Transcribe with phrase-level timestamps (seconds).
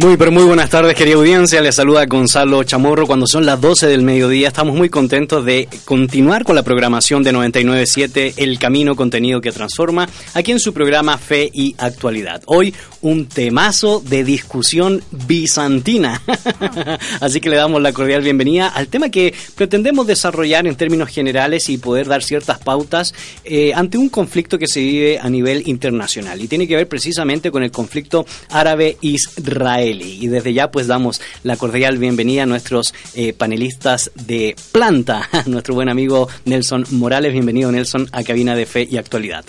[0.00, 1.60] Muy, pero muy buenas tardes, querida audiencia.
[1.60, 3.08] Les saluda Gonzalo Chamorro.
[3.08, 7.32] Cuando son las 12 del mediodía, estamos muy contentos de continuar con la programación de
[7.32, 12.42] 997 El Camino Contenido que Transforma, aquí en su programa Fe y Actualidad.
[12.46, 16.22] Hoy, un temazo de discusión bizantina.
[17.20, 21.68] Así que le damos la cordial bienvenida al tema que pretendemos desarrollar en términos generales
[21.70, 26.40] y poder dar ciertas pautas eh, ante un conflicto que se vive a nivel internacional.
[26.40, 29.87] Y tiene que ver precisamente con el conflicto árabe-israelí.
[29.90, 35.74] Y desde ya pues damos la cordial bienvenida a nuestros eh, panelistas de planta, nuestro
[35.74, 37.32] buen amigo Nelson Morales.
[37.32, 39.44] Bienvenido Nelson a Cabina de Fe y Actualidad.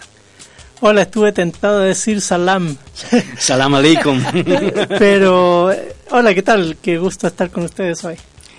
[0.81, 2.77] Hola, estuve tentado de decir salam.
[3.37, 4.23] Salam aleikum.
[4.99, 6.77] Pero, eh, hola, ¿qué tal?
[6.81, 8.15] Qué gusto estar con ustedes hoy.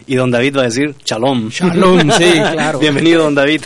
[0.06, 1.48] Y don David va a decir shalom.
[1.48, 2.78] Shalom, sí, claro.
[2.78, 3.62] Bienvenido, don David.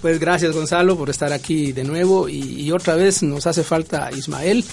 [0.00, 2.26] Pues gracias, Gonzalo, por estar aquí de nuevo.
[2.26, 4.64] Y, y otra vez nos hace falta Ismael.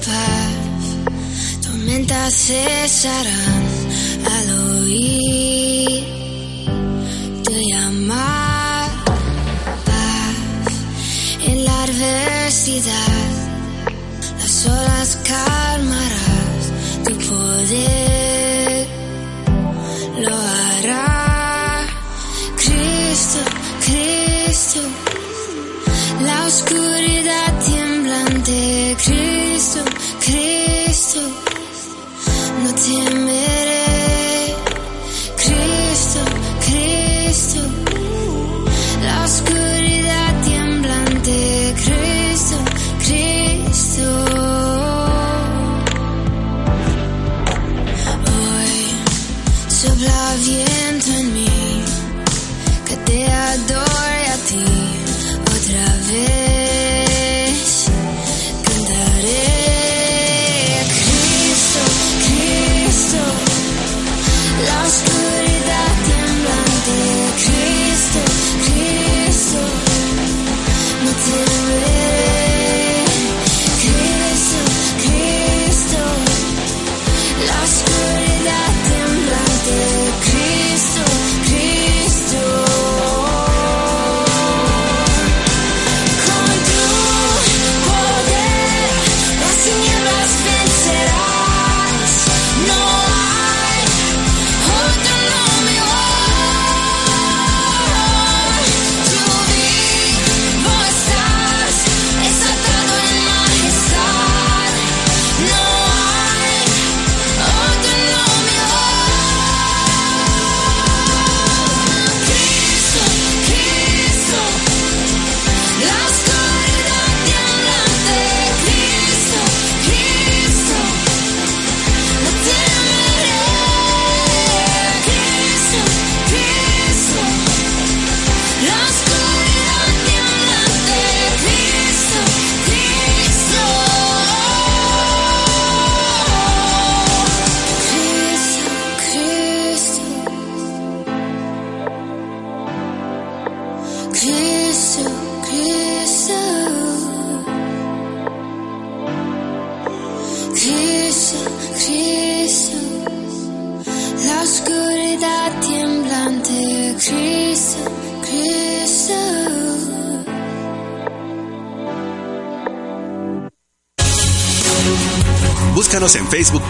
[0.00, 3.59] Paz, tormentas cesarán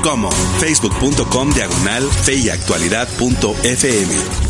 [0.00, 0.31] como
[0.61, 4.50] facebook.com diagonal feyactualidad.fm.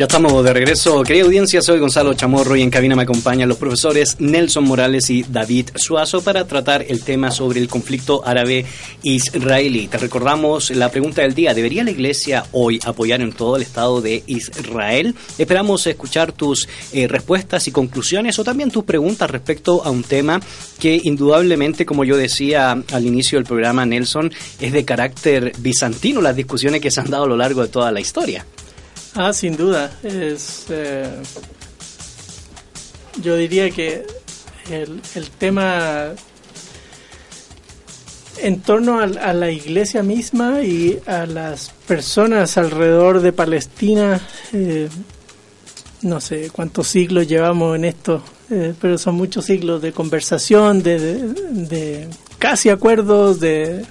[0.00, 1.02] Ya estamos de regreso.
[1.02, 5.24] Querida audiencia, soy Gonzalo Chamorro y en cabina me acompañan los profesores Nelson Morales y
[5.24, 9.88] David Suazo para tratar el tema sobre el conflicto árabe-israelí.
[9.88, 11.52] Te recordamos la pregunta del día.
[11.52, 15.14] ¿Debería la Iglesia hoy apoyar en todo el Estado de Israel?
[15.36, 20.40] Esperamos escuchar tus eh, respuestas y conclusiones o también tus preguntas respecto a un tema
[20.78, 26.36] que indudablemente, como yo decía al inicio del programa, Nelson, es de carácter bizantino las
[26.36, 28.46] discusiones que se han dado a lo largo de toda la historia.
[29.14, 29.90] Ah, sin duda.
[30.02, 31.08] Es, eh,
[33.22, 34.06] yo diría que
[34.70, 36.14] el, el tema
[38.42, 44.20] en torno a, a, la iglesia misma y a las personas alrededor de Palestina,
[44.52, 44.88] eh,
[46.02, 50.98] no sé cuántos siglos llevamos en esto, eh, pero son muchos siglos de conversación, de,
[50.98, 52.08] de, de
[52.38, 53.84] casi acuerdos, de,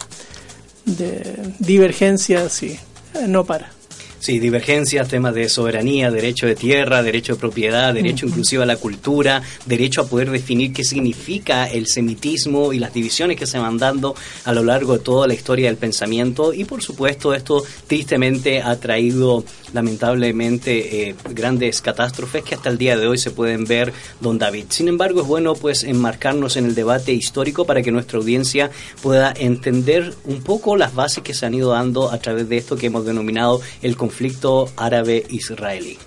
[0.85, 2.79] de divergencias y
[3.27, 3.78] no para.
[4.19, 8.75] Sí, divergencias, temas de soberanía, derecho de tierra, derecho de propiedad, derecho inclusive a la
[8.75, 13.77] cultura, derecho a poder definir qué significa el semitismo y las divisiones que se van
[13.77, 16.53] dando a lo largo de toda la historia del pensamiento.
[16.53, 22.97] Y por supuesto esto tristemente ha traído lamentablemente eh, grandes catástrofes que hasta el día
[22.97, 24.65] de hoy se pueden ver, don David.
[24.69, 28.71] Sin embargo, es bueno pues enmarcarnos en el debate histórico para que nuestra audiencia
[29.01, 32.75] pueda entender un poco las bases que se han ido dando a través de esto
[32.75, 35.97] que hemos denominado el conflicto árabe-israelí.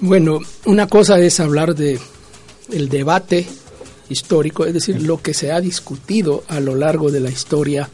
[0.00, 1.98] Bueno, una cosa es hablar de
[2.72, 3.46] el debate
[4.08, 7.88] histórico, es decir, lo que se ha discutido a lo largo de la historia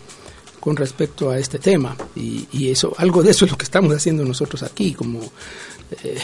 [0.61, 1.97] con respecto a este tema.
[2.15, 5.21] Y, y, eso, algo de eso es lo que estamos haciendo nosotros aquí, como
[6.05, 6.19] eh,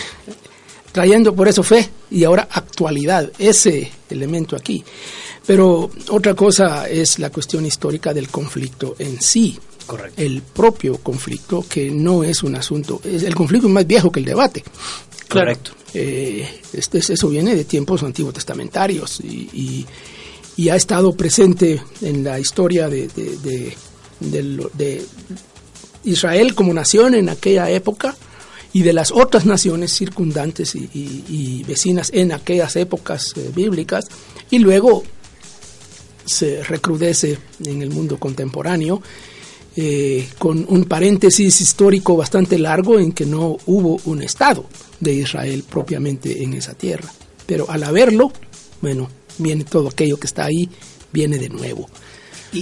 [0.93, 4.85] trayendo por eso fe y ahora actualidad, ese elemento aquí.
[5.47, 9.59] Pero otra cosa es la cuestión histórica del conflicto en sí.
[9.87, 10.21] Correcto.
[10.21, 14.21] El propio conflicto, que no es un asunto, es, el conflicto es más viejo que
[14.21, 14.65] el debate.
[15.29, 15.73] Correcto.
[15.93, 19.87] Eh, este, eso viene de tiempos antiguos testamentarios y, y,
[20.57, 23.77] y, ha estado presente en la historia de, de, de
[24.21, 25.05] de,
[26.05, 28.17] Israel como nación en aquella época
[28.73, 34.05] y de las otras naciones circundantes y, y, y vecinas en aquellas épocas eh, bíblicas
[34.51, 35.03] y luego
[36.25, 39.03] se recrudece en el mundo contemporáneo
[39.79, 44.65] eh, con un paréntesis histórico bastante largo en que no hubo un Estado
[45.01, 47.13] de Israel propiamente en esa tierra.
[47.45, 48.33] Pero al haberlo,
[48.81, 50.71] bueno, viene todo aquello que está ahí,
[51.13, 51.91] viene de nuevo.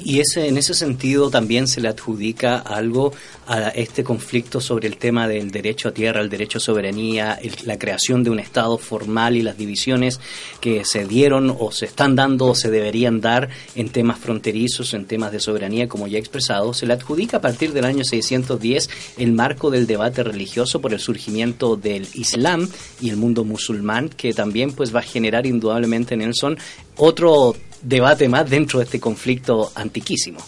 [0.04, 3.12] Y, ese, en ese sentido también se le adjudica algo
[3.46, 7.54] a este conflicto sobre el tema del derecho a tierra, el derecho a soberanía, el,
[7.64, 10.20] la creación de un Estado formal y las divisiones
[10.60, 15.04] que se dieron o se están dando o se deberían dar en temas fronterizos, en
[15.04, 18.88] temas de soberanía, como ya he expresado, se le adjudica a partir del año 610
[19.18, 22.68] el marco del debate religioso por el surgimiento del Islam
[23.00, 26.58] y el mundo musulmán, que también pues va a generar indudablemente, Nelson,
[26.96, 30.40] otro debate más dentro de este conflicto antiquísimo.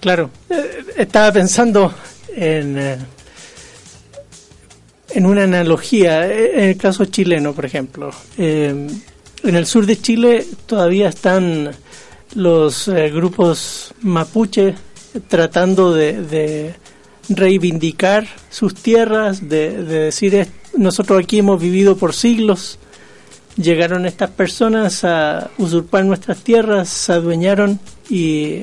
[0.00, 1.92] Claro, eh, estaba pensando
[2.34, 2.98] en, eh,
[5.10, 8.10] en una analogía, en el caso chileno, por ejemplo.
[8.38, 8.88] Eh,
[9.42, 11.70] en el sur de Chile todavía están
[12.34, 14.74] los eh, grupos mapuche
[15.28, 16.74] tratando de, de,
[17.28, 22.78] reivindicar sus tierras, de, de decir, nosotros aquí hemos vivido por siglos,
[23.56, 28.62] llegaron estas personas a usurpar nuestras tierras, se adueñaron y,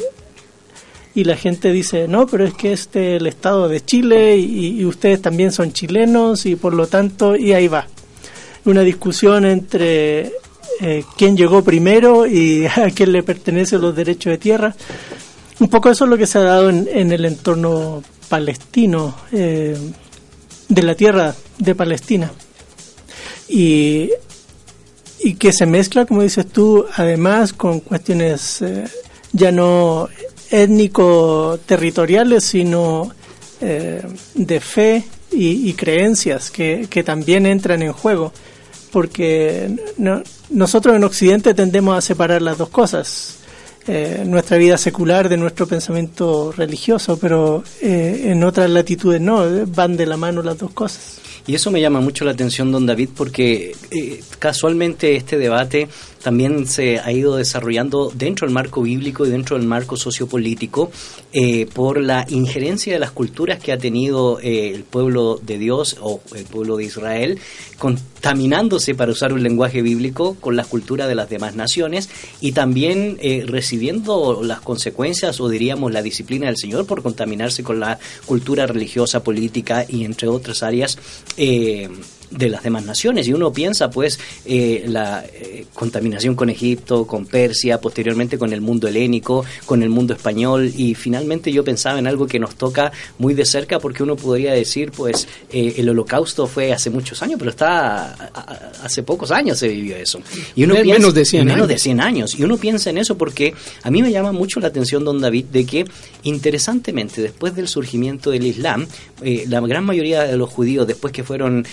[1.16, 4.84] y la gente dice, no, pero es que este es el Estado de Chile y,
[4.86, 7.88] ustedes también son chilenos y por lo tanto, y ahí va.
[8.66, 10.32] Una discusión entre
[10.80, 14.76] eh, quién llegó primero y a quién le pertenecen los derechos de tierra.
[15.60, 19.78] Un poco eso es lo que se ha dado en, en el entorno palestino, eh,
[20.68, 22.32] de la tierra de Palestina.
[23.48, 24.10] Y
[25.24, 28.84] y que se mezcla, como dices tú, además con cuestiones eh,
[29.32, 30.10] ya no
[30.52, 33.10] étnico-territoriales, sino
[33.62, 34.04] eh,
[34.36, 38.32] de fe y, creencias que, que, también entran en juego,
[38.92, 43.40] porque no, nosotros en Occidente tendemos a separar las dos cosas.
[43.86, 49.98] Eh, nuestra vida secular de nuestro pensamiento religioso, pero eh, en otras latitudes no, van
[49.98, 51.20] de la mano las dos cosas.
[51.46, 55.90] Y eso me llama mucho la atención, don David, porque eh, casualmente este debate
[56.24, 60.90] también se ha ido desarrollando dentro del marco bíblico y dentro del marco sociopolítico
[61.34, 65.98] eh, por la injerencia de las culturas que ha tenido eh, el pueblo de Dios
[66.02, 67.40] o el pueblo de Israel,
[67.78, 73.18] contaminándose, para usar un lenguaje bíblico, con las culturas de las demás naciones y también
[73.20, 78.66] eh, recibiendo las consecuencias o diríamos la disciplina del Señor por contaminarse con la cultura
[78.66, 80.98] religiosa, política y entre otras áreas
[82.38, 83.28] de las demás naciones.
[83.28, 88.62] Y uno piensa, pues, eh, la eh, contaminación con Egipto, con Persia, posteriormente con el
[88.62, 92.92] mundo helénico, con el mundo español, y finalmente yo pensaba en algo que nos toca
[93.20, 97.38] muy de cerca, porque uno podría decir, pues, eh, el holocausto fue hace muchos años,
[97.38, 98.32] pero está
[98.84, 100.20] hace pocos años se vivió eso.
[100.56, 101.68] Y uno piensa, menos de 100 menos años.
[101.68, 102.40] de 100 años.
[102.40, 105.46] Y uno piensa en eso porque a mí me llama mucho la atención, don David,
[105.46, 105.86] de que
[106.24, 108.88] interesantemente, después del surgimiento del Islam,
[109.48, 111.66] la gran mayoría de los judíos, después que fueron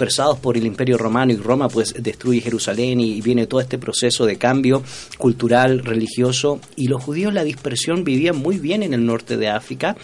[0.00, 4.24] dispersados por el Imperio Romano y Roma pues destruye Jerusalén y viene todo este proceso
[4.24, 4.82] de cambio
[5.18, 6.58] cultural, religioso.
[6.74, 9.98] Y los judíos la dispersión vivían muy bien en el norte de África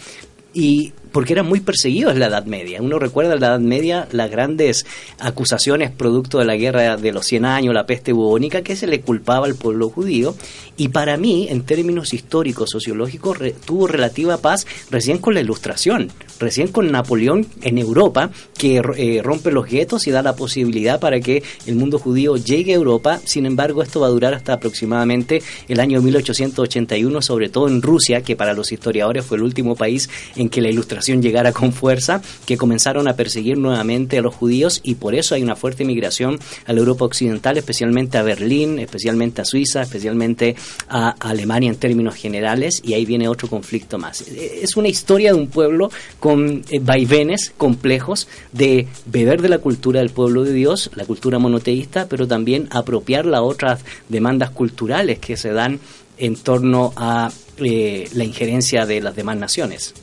[0.53, 2.81] y porque eran muy perseguidos en la Edad Media.
[2.81, 4.85] Uno recuerda en la Edad Media las grandes
[5.19, 9.01] acusaciones producto de la guerra de los 100 años, la peste bubónica, que se le
[9.01, 10.35] culpaba al pueblo judío.
[10.75, 16.67] Y para mí, en términos históricos, sociológicos, tuvo relativa paz recién con la Ilustración, recién
[16.67, 21.43] con Napoleón en Europa, que eh, rompe los guetos y da la posibilidad para que
[21.65, 23.19] el mundo judío llegue a Europa.
[23.23, 28.21] Sin embargo, esto va a durar hasta aproximadamente el año 1881, sobre todo en Rusia,
[28.21, 32.21] que para los historiadores fue el último país en que la Ilustración llegara con fuerza,
[32.45, 36.39] que comenzaron a perseguir nuevamente a los judíos y por eso hay una fuerte migración
[36.65, 40.55] a la Europa occidental, especialmente a Berlín, especialmente a Suiza, especialmente
[40.89, 44.21] a Alemania en términos generales y ahí viene otro conflicto más.
[44.21, 49.99] Es una historia de un pueblo con eh, vaivenes complejos de beber de la cultura
[49.99, 55.37] del pueblo de Dios, la cultura monoteísta, pero también apropiar a otras demandas culturales que
[55.37, 55.79] se dan
[56.17, 59.93] en torno a eh, la injerencia de las demás naciones.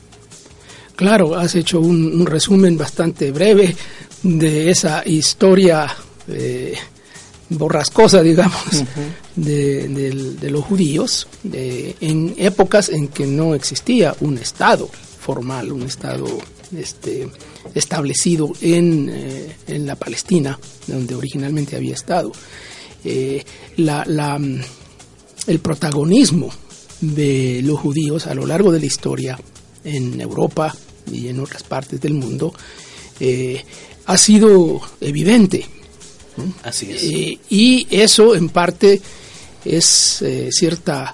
[0.95, 3.75] Claro, has hecho un, un resumen bastante breve
[4.23, 5.93] de esa historia
[6.27, 6.73] eh,
[7.49, 8.85] borrascosa, digamos, uh -huh.
[9.35, 15.71] de, de, de, los judíos de, en épocas en que no existía un Estado formal,
[15.71, 16.25] un Estado
[16.75, 17.27] este,
[17.73, 22.31] establecido en, eh, en, la Palestina, donde originalmente había estado.
[23.03, 23.43] Eh,
[23.77, 24.39] la, la,
[25.47, 26.49] el protagonismo
[27.01, 29.37] de los judíos a lo largo de la historia
[29.83, 30.73] en Europa
[31.11, 32.53] y en otras partes del mundo
[33.19, 33.63] eh,
[34.05, 35.65] ha sido evidente.
[36.63, 37.03] Así es.
[37.03, 39.01] Eh, y eso en parte
[39.63, 41.13] es eh, cierta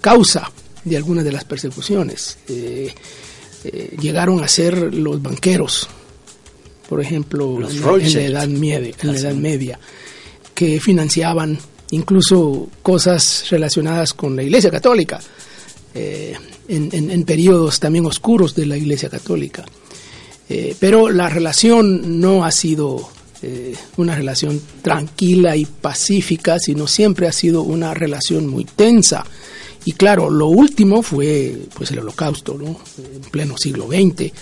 [0.00, 0.50] causa
[0.84, 2.38] de algunas de las persecuciones.
[4.00, 5.88] Llegaron a ser los banqueros,
[6.88, 9.80] por ejemplo, los en, en, la Edad Media, en la Edad Media,
[10.54, 11.58] que financiaban
[11.90, 15.20] incluso cosas relacionadas con la Iglesia Católica.
[15.94, 16.34] Eh,
[16.68, 19.64] en, en, periodos también oscuros de la Iglesia Católica.
[20.48, 23.08] Eh, pero la relación no ha sido
[23.42, 29.24] eh, una relación tranquila y pacífica, sino siempre ha sido una relación muy tensa.
[29.84, 32.78] Y claro, lo último fue pues el holocausto, ¿no?
[32.98, 34.32] en pleno siglo XX.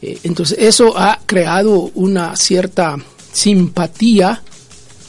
[0.00, 2.96] Eh, entonces eso ha creado una cierta
[3.32, 4.42] simpatía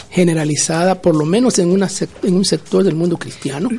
[0.10, 1.90] generalizada, por lo menos en, una,
[2.24, 3.70] en un sector del mundo cristiano,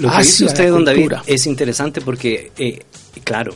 [0.00, 2.80] lo que dice usted, don David, es interesante porque, eh,
[3.24, 3.54] claro,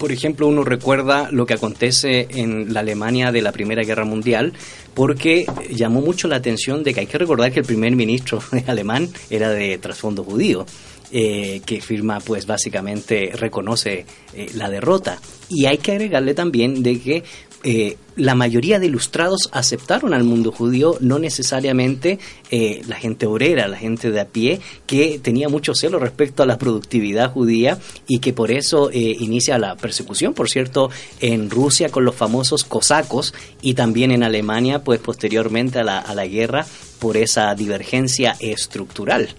[0.00, 4.54] por ejemplo, uno recuerda lo que acontece en la Alemania de la Primera Guerra Mundial,
[4.94, 9.10] porque llamó mucho la atención de que hay que recordar que el primer ministro alemán
[9.28, 10.64] era de trasfondo judío.
[11.12, 17.00] Eh, que firma pues básicamente reconoce eh, la derrota y hay que agregarle también de
[17.00, 17.24] que
[17.62, 22.18] eh, la mayoría de ilustrados aceptaron al mundo judío, no necesariamente
[22.50, 26.46] eh, la gente obrera, la gente de a pie, que tenía mucho celo respecto a
[26.46, 30.90] la productividad judía y que por eso eh, inicia la persecución, por cierto,
[31.20, 36.14] en Rusia con los famosos cosacos y también en Alemania, pues posteriormente a la, a
[36.14, 36.66] la guerra,
[36.98, 39.30] por esa divergencia estructural.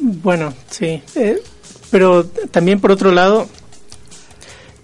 [0.00, 1.00] Bueno, sí,
[1.90, 3.48] pero también por otro lado,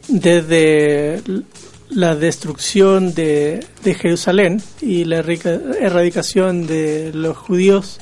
[0.09, 1.21] desde
[1.91, 7.99] la destrucción de, de, Jerusalén y la erradicación de los judíos,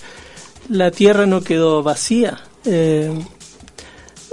[0.68, 2.38] la tierra no quedó vacía.
[2.64, 3.10] Eh,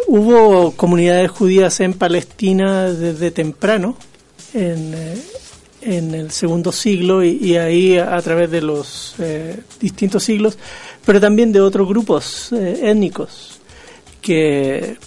[0.08, 3.98] hubo comunidades judías en Palestina desde temprano,
[4.54, 5.22] en, eh,
[5.82, 10.58] en el segundo siglo, y, ahí a, través de los eh, distintos siglos,
[11.06, 13.62] pero también de otros grupos étnicos
[14.22, 14.98] que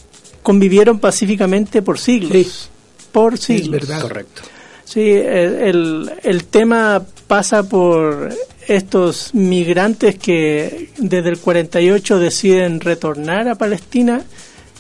[0.42, 2.32] convivieron pacíficamente por siglos.
[2.32, 2.77] Sí
[3.12, 3.82] por siglos.
[3.82, 4.02] Es verdad.
[4.02, 4.42] Correcto.
[4.84, 8.30] Sí, el, el tema pasa por
[8.68, 14.22] estos migrantes que desde el 48 deciden retornar a Palestina,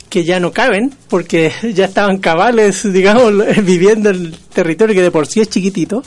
[0.08, 3.32] que ya no caben, porque ya estaban cabales, digamos,
[3.64, 6.02] viviendo en el territorio que de por sí es chiquitito.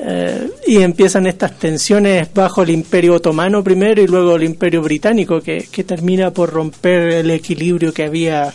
[0.00, 5.40] Eh, y empiezan estas tensiones bajo el imperio otomano primero y luego el imperio británico,
[5.40, 8.54] que, que termina por romper el equilibrio que había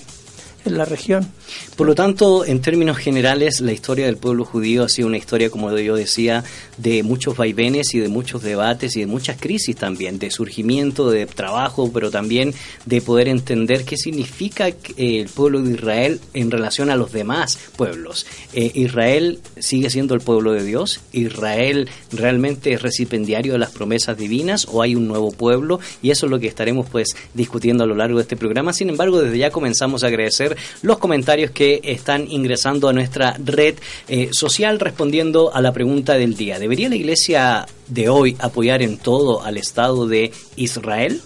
[0.66, 1.28] en la región.
[1.76, 5.50] Por lo tanto, en términos generales, la historia del pueblo judío ha sido una historia,
[5.50, 6.44] como yo decía,
[6.78, 11.26] de muchos vaivenes y de muchos debates y de muchas crisis también, de surgimiento, de
[11.26, 12.54] trabajo, pero también
[12.86, 14.68] de poder entender qué significa
[14.98, 18.26] el pueblo de Israel en relación a los demás pueblos.
[18.54, 24.18] Eh, Israel sigue siendo el pueblo de Dios, Israel realmente es recipendiario de las promesas
[24.18, 27.88] divinas o hay un nuevo pueblo y eso es lo que estaremos pues discutiendo a
[27.88, 28.74] lo largo de este programa.
[28.74, 33.76] Sin embargo, desde ya comenzamos a agradecer los comentarios que están ingresando a nuestra red
[34.08, 36.60] eh, social respondiendo a la pregunta del día.
[36.60, 41.22] ¿Debería la iglesia de hoy apoyar en todo al Estado de Israel?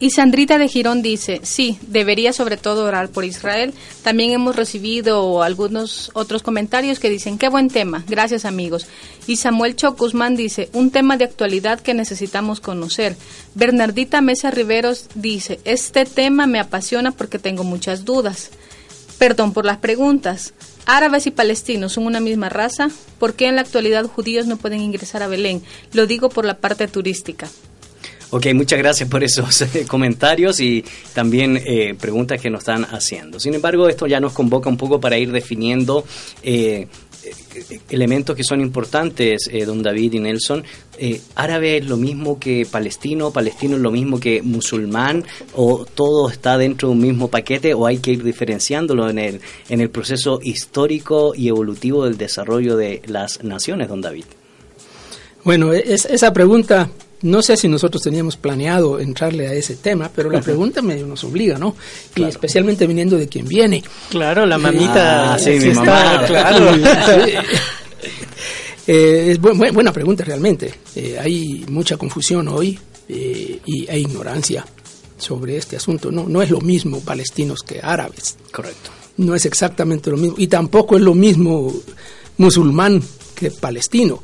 [0.00, 3.74] Y Sandrita de Girón dice, sí, debería sobre todo orar por Israel.
[4.04, 8.86] También hemos recibido algunos otros comentarios que dicen, qué buen tema, gracias amigos.
[9.26, 13.16] Y Samuel Chocusman dice, un tema de actualidad que necesitamos conocer.
[13.56, 18.52] Bernardita Mesa Riveros dice, este tema me apasiona porque tengo muchas dudas.
[19.18, 20.54] Perdón por las preguntas.
[20.86, 22.88] ¿Árabes y palestinos son una misma raza?
[23.18, 25.62] ¿Por qué en la actualidad judíos no pueden ingresar a Belén?
[25.92, 27.48] Lo digo por la parte turística.
[28.30, 33.40] Ok, muchas gracias por esos eh, comentarios y también eh, preguntas que nos están haciendo.
[33.40, 36.04] Sin embargo, esto ya nos convoca un poco para ir definiendo
[36.42, 36.88] eh,
[37.90, 40.64] elementos que son importantes, don David y Nelson.
[41.34, 43.30] ¿Árabe es lo mismo que palestino?
[43.30, 45.24] ¿Palestino es lo mismo que musulmán?
[45.54, 47.74] ¿O todo está dentro de un mismo paquete?
[47.74, 52.76] ¿O hay que ir diferenciándolo en el, en el proceso histórico y evolutivo del desarrollo
[52.76, 54.24] de las naciones, don David?
[55.44, 56.90] Bueno, es, esa pregunta
[57.22, 61.24] no sé si nosotros teníamos planeado entrarle a ese tema, pero la pregunta medio nos
[61.24, 61.76] obliga, ¿no?
[62.14, 63.82] Y especialmente viniendo de quien viene.
[64.10, 65.34] Claro, la mamita.
[65.34, 66.24] Ah, sí, mi mamá.
[66.26, 66.76] claro.
[68.90, 70.72] Eh, es buena pregunta realmente.
[70.96, 74.64] Eh, hay mucha confusión hoy eh, y, e ignorancia
[75.18, 76.10] sobre este asunto.
[76.10, 78.38] No, no es lo mismo palestinos que árabes.
[78.50, 78.88] Correcto.
[79.18, 80.36] No es exactamente lo mismo.
[80.38, 81.70] Y tampoco es lo mismo
[82.38, 83.02] musulmán
[83.34, 84.22] que palestino.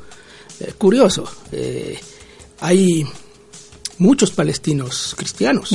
[0.79, 1.29] curioso
[2.59, 3.05] hay
[3.97, 5.69] muchos palestinos cristianos.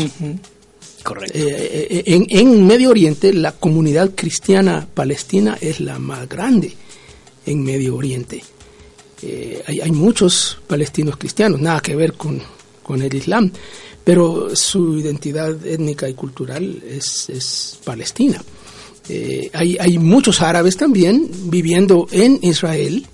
[1.03, 1.39] Correcto.
[1.39, 6.75] Eh, eh, en, en, Medio Oriente la comunidad cristiana palestina es la más grande
[7.47, 8.43] en Medio Oriente.
[9.23, 12.41] Eh, hay, hay, muchos palestinos cristianos, nada que ver con,
[12.83, 13.51] con el Islam,
[14.05, 18.43] pero su identidad étnica y cultural es, es palestina.
[19.53, 23.07] hay, hay muchos árabes también viviendo en Israel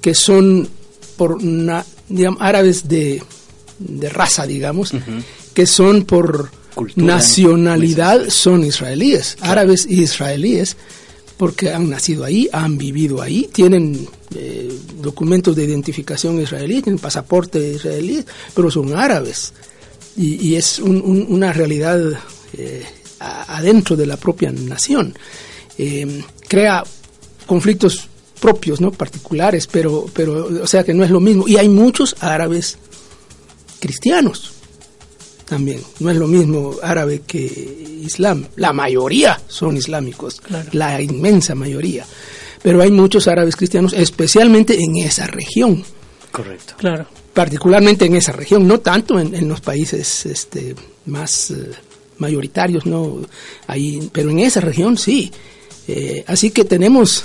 [0.00, 0.68] que son
[1.16, 3.22] por una digamos, árabes de,
[4.10, 4.92] raza, digamos,
[5.54, 6.50] que son por
[6.96, 10.76] nacionalidad, son israelíes, árabes israelíes,
[11.38, 14.70] porque han nacido ahí, han vivido ahí, tienen eh,
[15.00, 18.22] documentos de identificación israelí, tienen pasaporte israelí,
[18.54, 19.54] pero son árabes.
[20.16, 21.98] Y, es una realidad
[22.52, 22.84] eh,
[23.20, 25.14] adentro de la propia nación.
[25.78, 26.84] Eh, crea
[27.46, 28.09] conflictos
[28.40, 28.90] propios, ¿no?
[28.90, 31.46] Particulares, pero, pero, o sea que no es lo mismo.
[31.46, 32.78] Y hay muchos árabes
[33.78, 34.52] cristianos
[35.50, 35.80] también.
[35.98, 38.46] No es lo mismo árabe que islam.
[38.56, 40.40] La mayoría son islámicos,
[40.72, 42.06] la inmensa mayoría.
[42.62, 45.82] Pero hay muchos árabes cristianos, especialmente en esa región.
[46.30, 46.74] Correcto.
[46.78, 47.06] Claro.
[47.34, 50.74] Particularmente en esa región, no tanto en, los países este,
[51.06, 51.70] más eh,
[52.18, 53.22] mayoritarios, no,
[53.66, 55.32] ahí, pero en esa región sí.
[55.88, 57.24] Eh, así que tenemos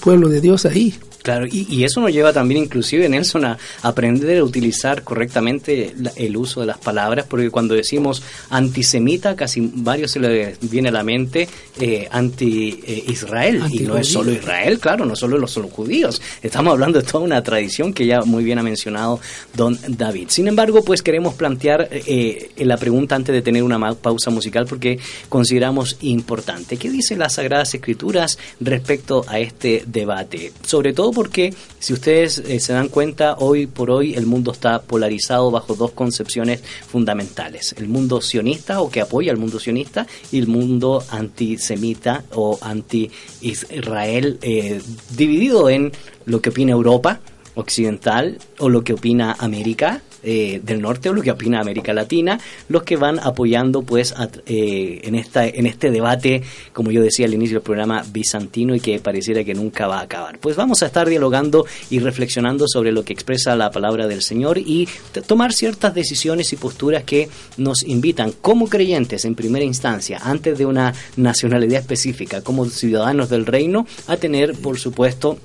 [0.00, 0.94] pueblo de Dios ahí.
[1.22, 6.60] Claro, y, eso nos lleva también inclusive, Nelson, a aprender a utilizar correctamente el uso
[6.60, 11.48] de las palabras, porque cuando decimos antisemita, casi varios se le viene a la mente
[11.78, 17.00] eh, anti-Israel, y no es solo Israel, claro, no solo los solo judíos, estamos hablando
[17.00, 19.20] de toda una tradición que ya muy bien ha mencionado
[19.54, 20.28] don David.
[20.28, 24.98] Sin embargo, pues queremos plantear eh, la pregunta antes de tener una pausa musical, porque
[25.28, 26.76] consideramos importante.
[26.76, 30.52] ¿Qué dicen las Sagradas Escrituras respecto a este debate?
[30.64, 34.82] Sobre todo porque, si ustedes eh, se dan cuenta, hoy por hoy el mundo está
[34.82, 37.74] polarizado bajo dos concepciones fundamentales.
[37.78, 44.38] El mundo sionista o que apoya al mundo sionista y el mundo antisemita o anti-Israel,
[44.42, 44.80] eh,
[45.16, 45.92] dividido en
[46.26, 47.20] lo que opina Europa
[47.54, 52.38] occidental o lo que opina América eh, del norte o lo que opina América Latina,
[52.68, 54.14] los que van apoyando pues
[54.46, 58.80] eh, en, esta, en este debate, como yo decía al inicio del programa, bizantino y
[58.80, 60.38] que pareciera que nunca va a acabar.
[60.38, 64.58] Pues vamos a estar dialogando y reflexionando sobre lo que expresa la palabra del Señor
[64.58, 64.88] y
[65.26, 70.66] tomar ciertas decisiones y posturas que nos invitan como creyentes en primera instancia, antes de
[70.66, 75.38] una nacionalidad específica, como ciudadanos del reino, a tener, por supuesto,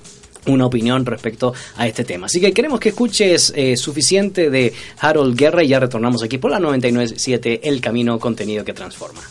[0.48, 2.28] una opinión respecto a este tema.
[2.28, 6.52] Así que queremos que escuches eh, suficiente de Harold Guerra y ya retornamos aquí por
[6.52, 9.22] la 997 El Camino Contenido que Transforma.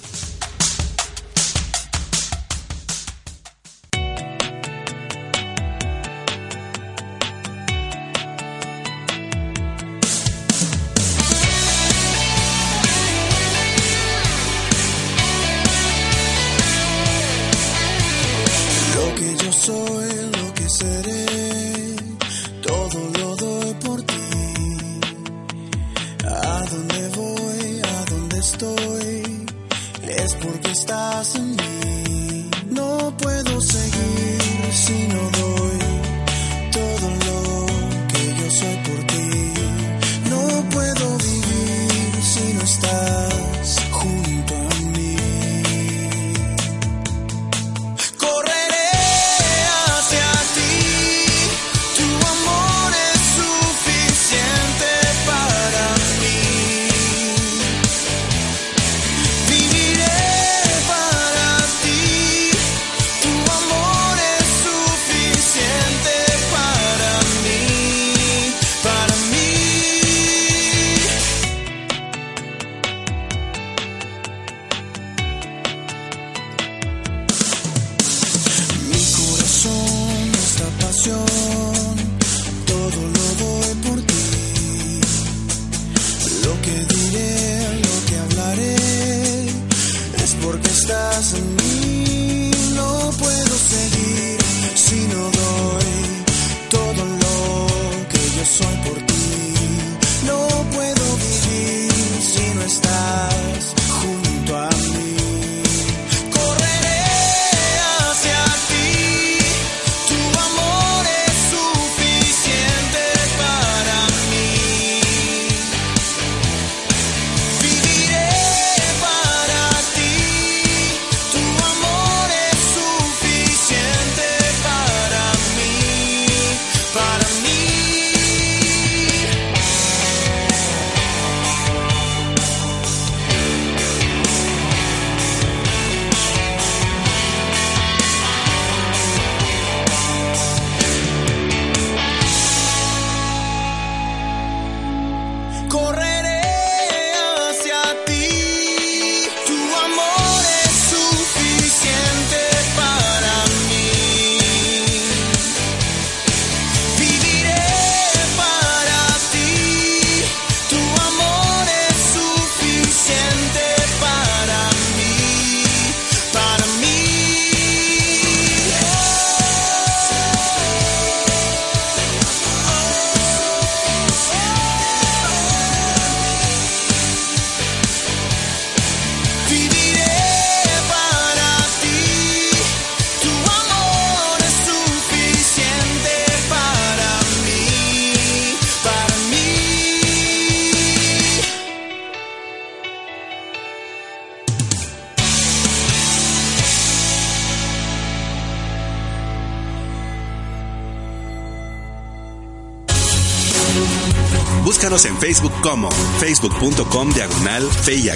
[205.65, 205.89] Como
[206.21, 208.11] facebook.com diagonal fe y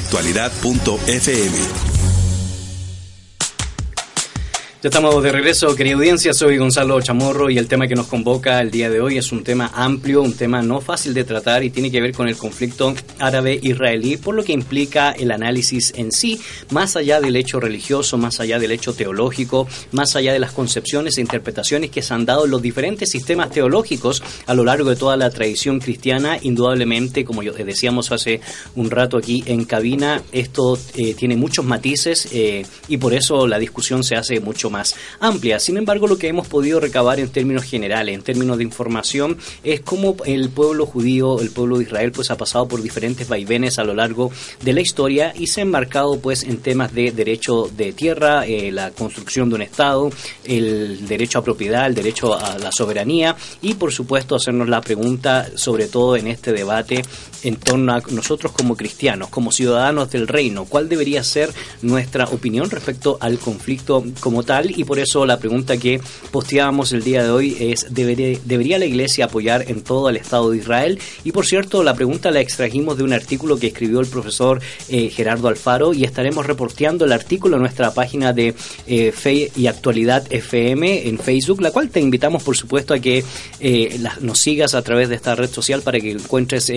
[4.89, 6.33] Ya estamos de regreso, querida audiencia.
[6.33, 9.45] Soy Gonzalo Chamorro y el tema que nos convoca el día de hoy es un
[9.45, 12.95] tema amplio, un tema no fácil de tratar y tiene que ver con el conflicto
[13.19, 18.41] árabe-israelí, por lo que implica el análisis en sí, más allá del hecho religioso, más
[18.41, 22.47] allá del hecho teológico, más allá de las concepciones e interpretaciones que se han dado
[22.47, 26.39] en los diferentes sistemas teológicos a lo largo de toda la tradición cristiana.
[26.41, 28.41] Indudablemente, como yo decíamos hace
[28.75, 33.59] un rato aquí en cabina, esto eh, tiene muchos matices eh, y por eso la
[33.59, 34.78] discusión se hace mucho más
[35.21, 35.59] amplia.
[35.61, 39.81] Sin embargo, lo que hemos podido recabar en términos generales, en términos de información, es
[39.81, 43.85] cómo el pueblo judío, el pueblo de Israel, pues ha pasado por diferentes vaivenes a
[43.85, 44.31] lo largo
[44.63, 48.71] de la historia y se ha enmarcado pues en temas de derecho de tierra, eh,
[48.73, 50.11] la construcción de un Estado,
[50.45, 55.49] el derecho a propiedad, el derecho a la soberanía y por supuesto hacernos la pregunta,
[55.55, 57.03] sobre todo en este debate,
[57.43, 62.71] en torno a nosotros como cristianos, como ciudadanos del reino, cuál debería ser nuestra opinión
[62.71, 67.31] respecto al conflicto como tal y por eso la pregunta que posteábamos el día de
[67.31, 70.99] hoy es ¿debería, ¿debería la iglesia apoyar en todo el Estado de Israel?
[71.25, 75.11] Y por cierto, la pregunta la extrajimos de un artículo que escribió el profesor eh,
[75.11, 78.55] Gerardo Alfaro y estaremos reporteando el artículo en nuestra página de
[78.87, 83.25] eh, Fe y Actualidad FM en Facebook, la cual te invitamos por supuesto a que
[83.61, 86.71] eh, nos sigas a través de esta red social para que encuentres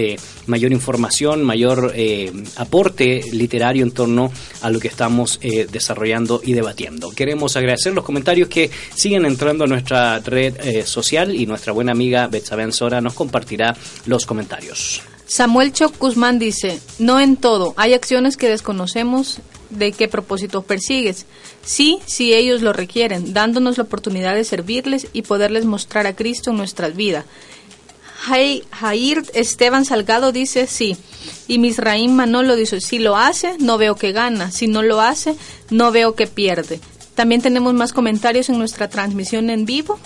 [0.52, 1.94] mayor información, mayor
[2.58, 5.40] aporte literario en torno a lo que estamos
[5.72, 7.10] desarrollando y debatiendo.
[7.10, 12.28] Queremos agradecer los comentarios que siguen entrando a nuestra red social y nuestra buena amiga
[12.28, 15.02] Betsaben Sora nos compartirá los comentarios.
[15.26, 21.26] Samuel Choc Guzmán dice, no en todo, hay acciones que desconocemos de qué propósitos persigues.
[21.64, 26.52] Sí, si ellos lo requieren, dándonos la oportunidad de servirles y poderles mostrar a Cristo
[26.52, 27.24] en nuestras vidas.
[28.22, 30.98] Jair Esteban Salgado dice sí.
[31.48, 34.52] Y Misraín Manolo dice, si lo hace, no veo que gana.
[34.52, 35.36] Si no lo hace,
[35.70, 36.80] no veo que pierde.
[37.16, 40.00] También tenemos más comentarios en nuestra transmisión en vivo.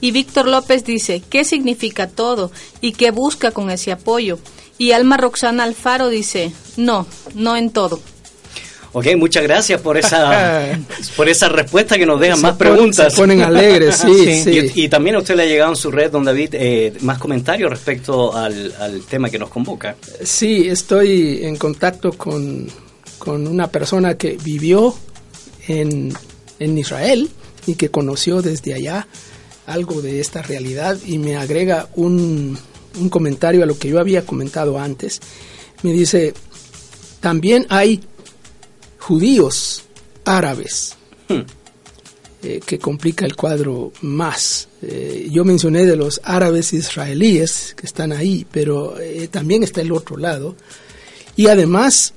[0.00, 2.50] Y Víctor López dice, ¿qué significa todo?
[2.80, 4.38] ¿Y qué busca con ese apoyo?
[4.76, 8.00] Y Alma Roxana Alfaro dice, no, no en todo.
[8.92, 10.78] Ok, muchas gracias por esa
[11.16, 13.12] por esa respuesta que nos dejan más preguntas.
[13.12, 14.72] Se ponen alegres, sí, sí.
[14.74, 17.70] Y, también a usted le ha llegado en su red, don David, eh, más comentarios
[17.70, 18.72] respecto al,
[19.08, 19.96] tema que nos convoca.
[20.22, 22.66] Sí, estoy en contacto con,
[23.18, 24.94] con una persona que vivió
[25.68, 26.12] en,
[26.58, 27.30] en Israel
[27.66, 29.06] y que conoció desde allá
[29.66, 32.58] algo de esta realidad y me agrega un,
[32.98, 35.20] un comentario a lo que yo había comentado antes.
[35.82, 36.34] Me dice,
[37.20, 38.00] también hay
[39.00, 39.82] judíos
[40.24, 40.96] árabes,
[41.28, 41.40] hmm.
[42.42, 44.68] eh, que complica el cuadro más.
[44.82, 49.92] Eh, yo mencioné de los árabes israelíes que están ahí, pero eh, también está el
[49.92, 50.54] otro lado.
[51.36, 52.14] Y además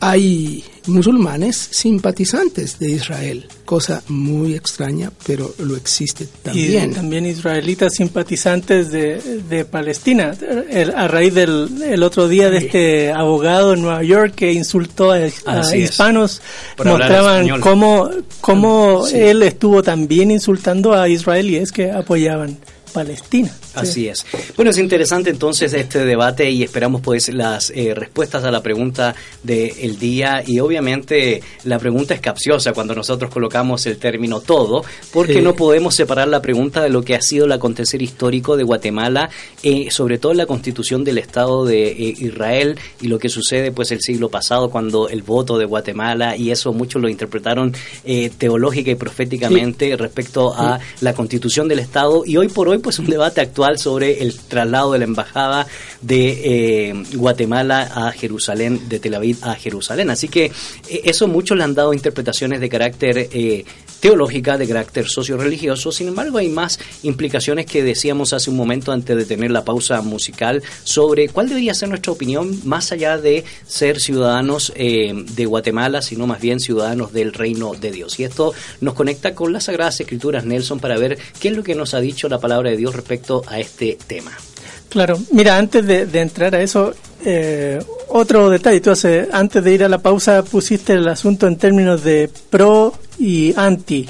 [0.00, 6.90] hay musulmanes simpatizantes de Israel, cosa muy extraña, pero lo existe también.
[6.90, 10.32] Y también israelitas simpatizantes de, Palestina,
[10.96, 15.20] a raíz del el otro día de este abogado en Nueva York que insultó a,
[15.76, 16.40] hispanos,
[16.82, 18.08] mostraban cómo,
[18.40, 22.58] cómo él estuvo también insultando a israelíes que apoyaban
[22.92, 23.54] Palestina.
[23.74, 24.26] Así es.
[24.56, 29.14] Bueno, es interesante entonces este debate y esperamos pues las eh, respuestas a la pregunta
[29.42, 30.42] del día.
[30.46, 35.94] Y obviamente la pregunta es capciosa cuando nosotros colocamos el término todo, porque no podemos
[35.94, 39.30] separar la pregunta de lo que ha sido el acontecer histórico de Guatemala,
[39.62, 43.92] eh, sobre todo la constitución del Estado de eh, Israel y lo que sucede pues
[43.92, 47.74] el siglo pasado cuando el voto de Guatemala y eso muchos lo interpretaron
[48.38, 52.22] teológica y proféticamente respecto a la constitución del Estado.
[52.26, 55.66] Y hoy por hoy pues un debate actual sobre el traslado de la embajada
[56.00, 60.10] de eh, Guatemala a Jerusalén, de Tel Aviv a Jerusalén.
[60.10, 60.52] Así que eh,
[61.04, 63.64] eso muchos le han dado interpretaciones de carácter eh,
[64.00, 65.92] teológica, de carácter socio-religioso.
[65.92, 70.00] Sin embargo, hay más implicaciones que decíamos hace un momento antes de tener la pausa
[70.02, 76.26] musical sobre cuál debería ser nuestra opinión más allá de ser ciudadanos de Guatemala, sino
[76.26, 78.18] más bien ciudadanos del reino de Dios.
[78.18, 81.74] Y esto nos conecta con las Sagradas Escrituras, Nelson, para ver qué es lo que
[81.74, 84.32] nos ha dicho la palabra de Dios respecto a este tema.
[84.90, 86.92] Claro, mira, antes de, entrar a eso,
[87.24, 91.56] eh, otro detalle, tú hace, antes de ir a la pausa pusiste el asunto en
[91.56, 94.08] términos de pro y anti,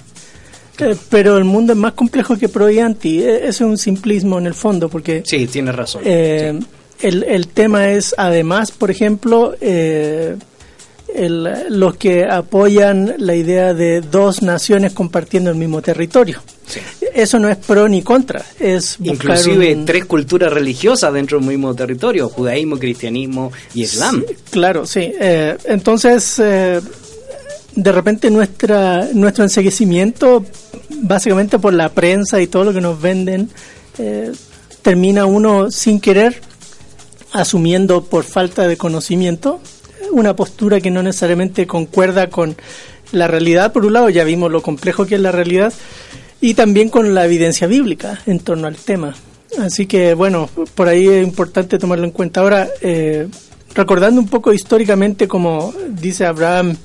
[0.79, 4.39] eh, pero el mundo es más complejo que pro y anti, eso es un simplismo
[4.39, 5.23] en el fondo, porque...
[5.27, 6.01] Sí, tienes razón.
[6.07, 6.59] Eh,
[7.01, 9.55] el, el, tema es, además, por ejemplo,
[11.69, 16.41] los que apoyan la idea de dos naciones compartiendo el mismo territorio.
[17.15, 22.29] Eso no es pro ni contra, es inclusive tres culturas religiosas dentro del mismo territorio,
[22.29, 24.25] judaísmo, cristianismo y islam.
[24.51, 25.13] claro, sí.
[25.21, 26.81] Eh, entonces, eh,
[27.75, 30.45] de repente nuestra nuestro enseguecimiento,
[31.03, 33.51] básicamente por la prensa y todo lo que nos venden,
[33.99, 34.33] eh,
[34.83, 36.41] termina uno sin querer
[37.33, 39.61] asumiendo por falta de conocimiento
[40.13, 42.57] una postura que no necesariamente concuerda con
[43.13, 45.73] la realidad, por un lado, ya vimos lo complejo que es la realidad,
[46.41, 49.15] y también con la evidencia bíblica en torno al tema.
[49.59, 52.41] Así que, bueno, por ahí es importante tomarlo en cuenta.
[52.41, 53.29] Ahora, eh,
[53.75, 56.77] recordando un poco históricamente, como dice Abraham,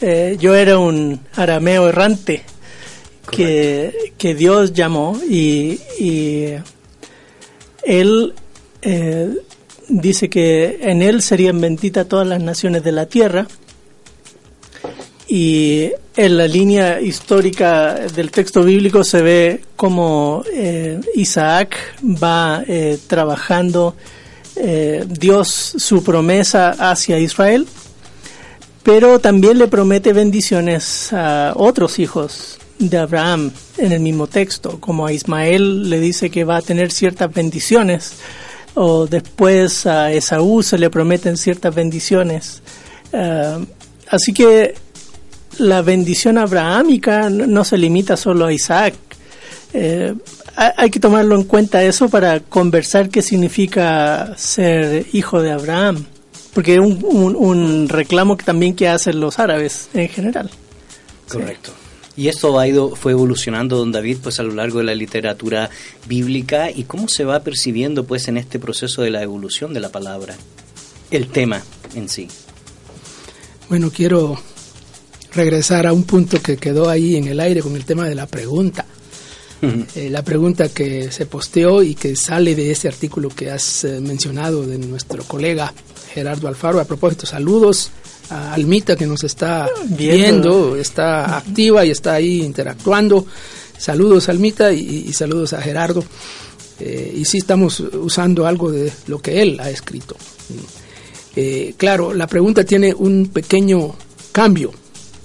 [0.00, 2.42] eh, yo era un arameo errante,
[3.30, 6.54] que, que Dios llamó y, y
[7.84, 8.34] él
[8.82, 9.34] eh,
[9.88, 13.46] dice que en él serían benditas todas las naciones de la tierra
[15.30, 22.98] y en la línea histórica del texto bíblico se ve como eh, Isaac va eh,
[23.06, 23.94] trabajando
[24.56, 27.68] eh, Dios su promesa hacia Israel,
[28.82, 35.06] pero también le promete bendiciones a otros hijos de Abraham en el mismo texto, como
[35.06, 38.14] a Ismael le dice que va a tener ciertas bendiciones,
[38.74, 42.62] o después a Esaú se le prometen ciertas bendiciones.
[44.10, 44.74] así que
[45.60, 48.94] la bendición abrahámica no se limita solo a Isaac.
[49.72, 50.14] Eh,
[50.56, 56.04] hay que tomarlo en cuenta eso para conversar qué significa ser hijo de Abraham,
[56.52, 60.50] porque es un, reclamo que también que hacen los árabes en general.
[61.28, 61.72] Correcto.
[62.16, 65.70] Y esto ha ido, fue evolucionando, don David, pues a lo largo de la literatura
[66.06, 69.90] bíblica y cómo se va percibiendo pues en este proceso de la evolución de la
[69.90, 70.34] palabra,
[71.10, 71.62] el tema
[71.94, 72.28] en sí.
[73.68, 74.36] Bueno, quiero
[75.32, 78.26] regresar a un punto que quedó ahí en el aire con el tema de la
[78.26, 78.84] pregunta.
[79.62, 84.00] Eh, la pregunta que se posteó y que sale de ese artículo que has eh,
[84.00, 85.72] mencionado de nuestro colega
[86.14, 86.80] Gerardo Alfaro.
[86.80, 87.90] A propósito, saludos
[88.30, 93.26] a Almita que nos está viendo, está activa y está ahí interactuando.
[93.76, 96.04] Saludos Almita y, saludos a Gerardo.
[96.78, 100.16] Eh, y sí estamos usando algo de lo que él ha escrito.
[101.76, 103.94] claro, la pregunta tiene un pequeño
[104.32, 104.72] cambio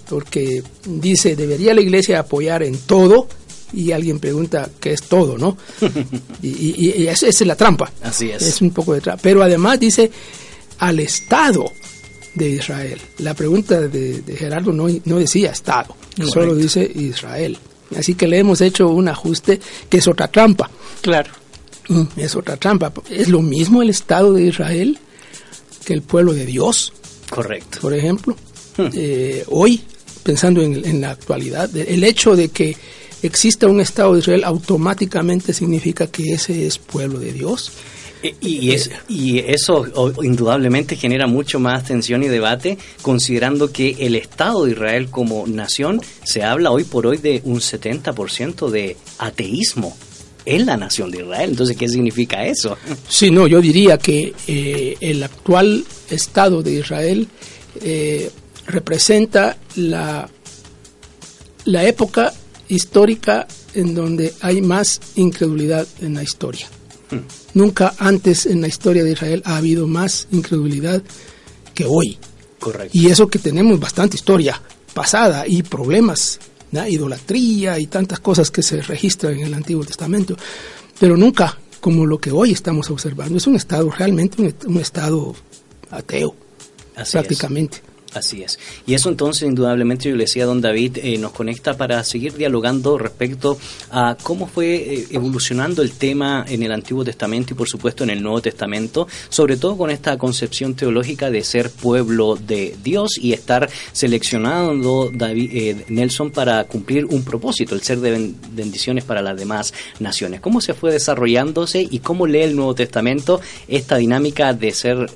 [0.10, 3.28] porque dice, ¿debería la iglesia apoyar en todo?
[3.74, 5.58] Y alguien pregunta, ¿qué es todo, no?
[6.42, 7.92] y, esa, es la trampa.
[8.04, 8.42] Así es.
[8.42, 9.22] Es un poco de trampa.
[9.22, 10.12] Pero además dice,
[10.80, 11.66] al Estado
[12.36, 13.00] de Israel.
[13.20, 15.96] La pregunta de, Gerardo no, no, decía Estado,
[16.32, 17.58] solo dice Israel.
[17.98, 20.70] Así que le hemos hecho un ajuste que es otra trampa.
[21.02, 21.32] Claro.
[21.88, 22.92] Mm, es otra trampa.
[23.10, 25.00] ¿Es lo mismo el Estado de Israel
[25.86, 26.94] que el pueblo de Dios?
[27.30, 27.80] Correcto.
[27.82, 28.36] Por ejemplo.
[28.78, 28.88] Hmm.
[28.94, 29.82] Eh, hoy
[30.26, 32.76] pensando en, la actualidad, el hecho de que
[33.22, 37.72] exista un Estado de Israel automáticamente significa que ese es pueblo de Dios.
[38.42, 39.86] Y, es, y eso
[40.24, 46.02] indudablemente genera mucho más tensión y debate, considerando que el Estado de Israel como nación
[46.24, 49.96] se habla hoy por hoy de un 70% de ateísmo
[50.44, 51.52] en la nación de Israel.
[51.52, 52.78] Entonces, ¿qué significa eso?
[53.08, 57.28] Sí, no, yo diría que eh, el actual Estado de Israel
[57.80, 58.32] eh,
[58.68, 60.30] representa la,
[61.66, 62.34] la época
[62.68, 66.68] histórica en donde hay más incredulidad en la historia.
[67.12, 67.20] Hmm.
[67.54, 71.04] Nunca antes en la historia de Israel ha habido más incredulidad
[71.74, 72.18] que hoy.
[72.60, 72.98] Correcto.
[72.98, 74.62] Y eso que tenemos bastante historia
[74.94, 76.40] pasada y problemas,
[76.90, 80.36] idolatría y tantas cosas que se registran en el Antiguo Testamento,
[81.00, 83.38] pero nunca como lo que hoy estamos observando.
[83.38, 85.36] Es un estado realmente un, estado
[85.92, 86.36] ateo,
[87.12, 87.82] prácticamente.
[88.16, 88.58] Así es.
[88.88, 92.34] Y eso entonces, indudablemente, yo le decía a don David, eh, nos conecta para seguir
[92.34, 93.58] dialogando respecto
[93.92, 98.12] a cómo fue eh, evolucionando el tema en el Antiguo Testamento y, por supuesto, en
[98.12, 103.34] el Nuevo Testamento, sobre todo con esta concepción teológica de ser pueblo de Dios y
[103.34, 109.38] estar seleccionando David, eh, Nelson para cumplir un propósito, el ser de bendiciones para las
[109.38, 110.40] demás naciones.
[110.40, 115.10] ¿Cómo se fue desarrollándose y cómo lee el Nuevo Testamento esta dinámica de ser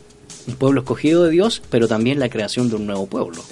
[0.49, 3.43] un pueblo escogido de Dios, pero también la creación de un nuevo pueblo.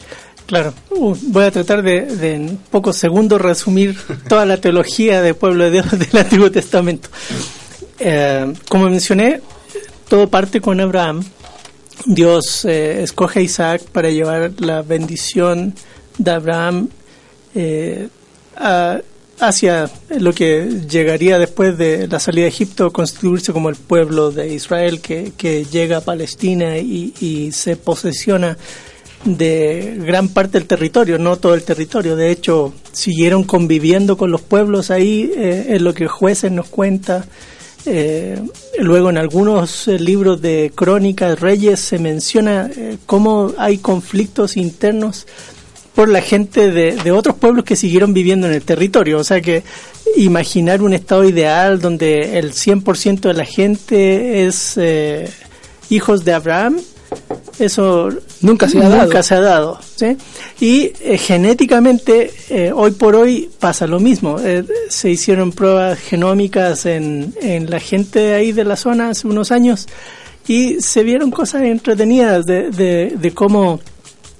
[0.46, 3.98] Claro, uh, voy a tratar de, en pocos segundos resumir
[4.30, 7.10] toda la teología del pueblo de Dios del Antiguo Testamento.
[8.00, 9.42] Eh, como mencioné,
[10.08, 11.24] todo parte con Abraham.
[12.06, 15.74] Dios eh, escoge a Isaac para llevar la bendición
[16.18, 16.90] de Abraham
[17.56, 18.08] eh,
[18.56, 19.00] a,
[19.40, 24.54] hacia lo que llegaría después de la salida de Egipto, constituirse como el pueblo de
[24.54, 28.58] Israel que, que llega a Palestina y, y, se posesiona
[29.26, 32.16] de gran parte del territorio, no todo el territorio.
[32.16, 37.26] De hecho, siguieron conviviendo con los pueblos ahí, eh, en lo que jueces nos cuenta.
[37.86, 38.42] Eh,
[38.80, 42.70] luego en algunos eh, libros de crónicas, reyes, se menciona
[43.06, 45.26] cómo hay conflictos internos
[45.98, 49.18] por la gente de, otros pueblos que siguieron viviendo en el territorio.
[49.18, 49.64] O sea que
[50.16, 55.28] imaginar un estado ideal donde el 100% de la gente es eh,
[55.90, 56.80] hijos de Abraham,
[57.58, 58.10] eso
[58.42, 59.24] nunca se ha dado.
[59.24, 59.80] Se ha dado
[60.60, 64.38] Y eh, genéticamente, eh, hoy por hoy pasa lo mismo.
[64.90, 69.88] se hicieron pruebas genómicas en, en la gente ahí de la zona hace unos años
[70.48, 73.80] y se vieron cosas entretenidas de, de, de cómo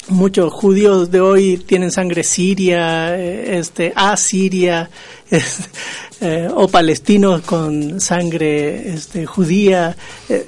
[0.10, 4.90] muchos judíos de hoy tienen sangre siria, eh, este, asiria,
[6.22, 9.96] eh, o palestinos con sangre este, judía.
[10.30, 10.46] Eh,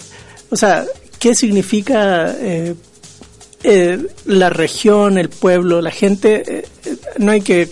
[0.50, 0.86] o sea,
[1.20, 2.76] ¿qué significa eh,
[3.64, 6.66] eh, la región, el pueblo, la gente?
[7.18, 7.70] No hay que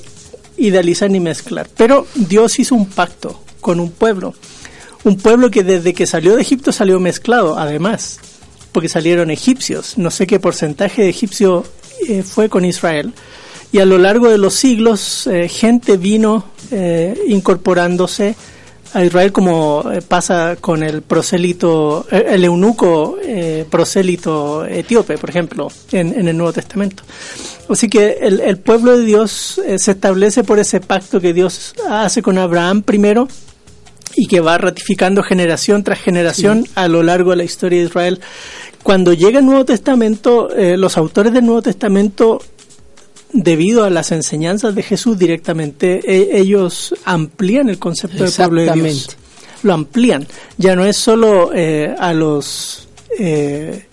[0.57, 1.67] idealizar ni mezclar.
[1.75, 4.33] Pero Dios hizo un pacto con un pueblo.
[5.03, 8.19] Un pueblo que desde que salió de Egipto salió mezclado, además,
[8.78, 9.97] porque salieron egipcios.
[9.97, 11.65] No sé qué porcentaje de egipcio
[12.07, 13.11] eh, fue con Israel.
[13.71, 18.36] Y a lo largo de los siglos, eh, gente vino eh, incorporándose
[18.93, 25.32] a Israel como eh, pasa con el prosélito, eh, el eunuco eh, prosélito etíope, por
[25.32, 27.01] ejemplo, en, en el Nuevo Testamento.
[27.67, 32.21] Así que el, el pueblo de Dios se establece por ese pacto que Dios hace
[32.21, 33.28] con Abraham primero
[34.17, 38.19] y que va ratificando generación tras generación a lo largo de la historia de Israel.
[38.84, 42.39] Cuando llega el Nuevo Testamento, eh, los autores del Nuevo Testamento
[43.34, 48.71] debido a las enseñanzas de Jesús directamente, e- ellos amplían el concepto del pueblo de
[48.71, 49.17] Dios.
[49.63, 50.28] Lo amplían.
[50.57, 52.88] Ya no es solo eh, a los
[53.19, 53.86] eh,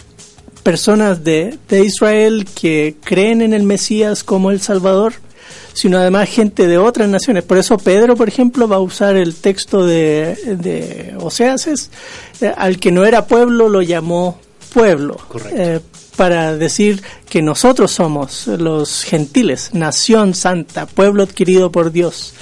[0.62, 5.14] personas de, de Israel que creen en el Mesías como el Salvador,
[5.72, 7.42] sino además gente de otras naciones.
[7.42, 11.90] Por eso Pedro, por ejemplo, va a usar el texto de, de Oseases,
[12.56, 14.38] al que no era pueblo lo llamó
[14.74, 15.16] pueblo.
[15.56, 15.80] Eh,
[16.16, 22.34] para decir que nosotros somos los gentiles, nación santa, pueblo adquirido por Dios.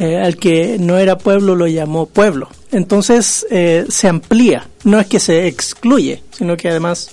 [0.00, 2.48] Eh, al que no era pueblo lo llamó pueblo.
[2.72, 7.10] Entonces eh, se amplía, no es que se excluye, sino que además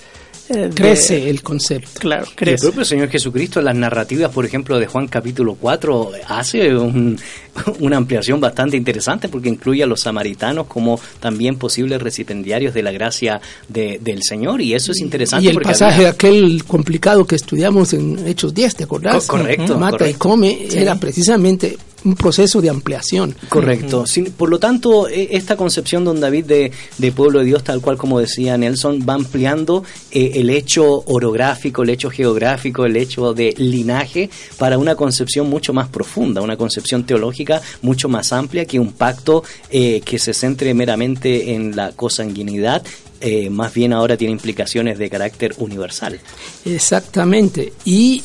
[0.50, 2.00] eh, de- Crece el concepto.
[2.00, 2.66] Claro, Y El crece.
[2.66, 7.20] propio Señor Jesucristo, en las narrativas, por ejemplo, de Juan capítulo 4, hace un-
[7.80, 12.92] una ampliación bastante interesante porque incluye a los samaritanos como también posibles recipiendarios de la
[12.92, 14.62] gracia de- del Señor.
[14.62, 15.46] Y eso es interesante.
[15.46, 19.26] Y el pasaje había- aquel complicado que estudiamos en Hechos 10, ¿te acordás?
[19.26, 23.36] Co- correcto, Mata y come era precisamente un proceso de ampliación.
[23.48, 24.06] Correcto.
[24.36, 27.96] Por lo tanto, e- esta concepción, don David, de, de pueblo de Dios, tal cual
[27.96, 33.54] como decía Nelson, va ampliando eh, el hecho orográfico, el hecho geográfico, el hecho de
[33.56, 37.41] linaje para una concepción mucho más profunda, una concepción teológica
[37.82, 42.84] mucho más amplia que un pacto eh, que se centre meramente en la cosanguinidad.
[43.22, 46.20] eh, más bien ahora tiene implicaciones de carácter universal.
[46.66, 47.74] Exactamente.
[47.86, 48.24] Y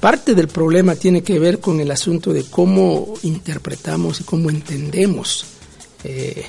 [0.00, 5.44] parte del problema tiene que ver con el asunto de cómo interpretamos y cómo entendemos
[6.04, 6.46] eh,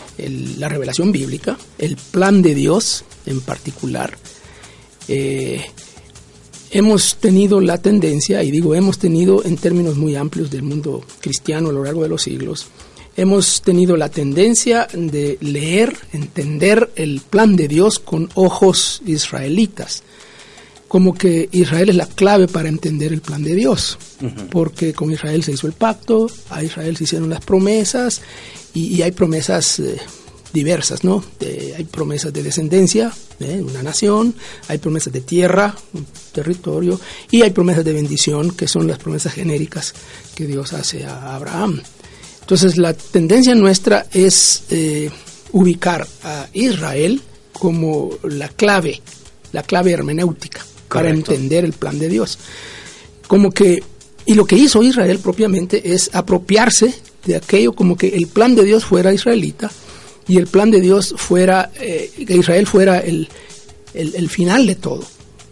[0.57, 4.15] la revelación bíblica, el plan de Dios en particular.
[6.71, 11.69] Hemos tenido la tendencia, y digo hemos tenido en términos muy amplios del mundo cristiano
[11.69, 12.67] a lo largo de los siglos,
[13.15, 20.03] hemos tenido la tendencia de leer, entender el plan de Dios con ojos israelitas.
[20.87, 23.99] Como que Israel es la clave para entender el plan de Dios,
[24.49, 28.21] porque con Israel se hizo el pacto, a Israel se hicieron las promesas
[28.73, 29.97] y, y hay promesas eh,
[30.53, 31.23] diversas, ¿no?
[31.39, 33.61] De- hay promesas de descendencia, ¿eh?
[33.63, 34.33] una nación,
[34.67, 36.99] hay promesas de tierra, un territorio,
[37.31, 39.93] y hay promesas de bendición, que son las promesas genéricas
[40.35, 41.81] que Dios hace a Abraham.
[42.41, 45.11] Entonces la tendencia nuestra es eh,
[45.51, 47.21] ubicar a Israel
[47.53, 49.01] como la clave,
[49.51, 52.39] la clave hermenéutica para entender el plan de Dios.
[53.27, 53.83] Como que,
[54.25, 56.95] y lo que hizo Israel propiamente es apropiarse
[57.25, 59.69] de aquello como que el plan de Dios fuera israelita
[60.29, 63.27] y el plan de Dios fuera, eh, que Israel fuera el,
[63.93, 65.03] el, final de todo,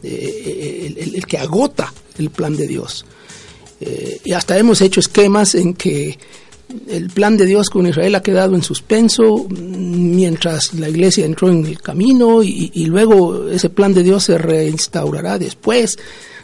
[0.03, 3.03] eh, el, el- que agota el plan de Dios.
[3.81, 6.17] Eh, y hasta hemos hecho esquemas en que
[6.89, 11.65] el plan de Dios con Israel ha quedado en suspenso mientras la iglesia entró en
[11.65, 15.97] el camino y, luego ese plan de Dios se reinstaurará después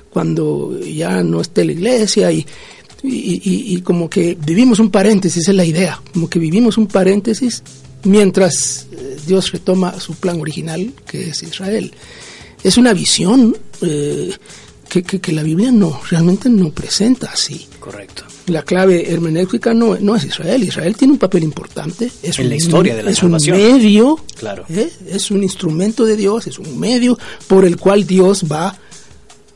[0.09, 2.45] cuando ya no esté la iglesia y,
[3.03, 3.41] y-
[3.75, 7.61] y como que vivimos un paréntesis, es la idea, como que vivimos un paréntesis
[8.04, 11.93] mientras eh, Dios retoma su plan original que es Israel.
[12.64, 14.34] Es una visión eh,
[14.89, 17.68] que, que- que la Biblia no, realmente no presenta así.
[17.80, 18.24] Correcto.
[18.47, 20.64] La clave hermenéutica no, no es Israel.
[20.64, 22.12] Israel tiene un papel importante.
[22.22, 23.58] Es En un, la historia de la es salvación.
[23.60, 24.66] un medio, Claro.
[24.70, 24.89] ¿eh?
[25.08, 28.78] es un instrumento de Dios, es un medio por el cual Dios va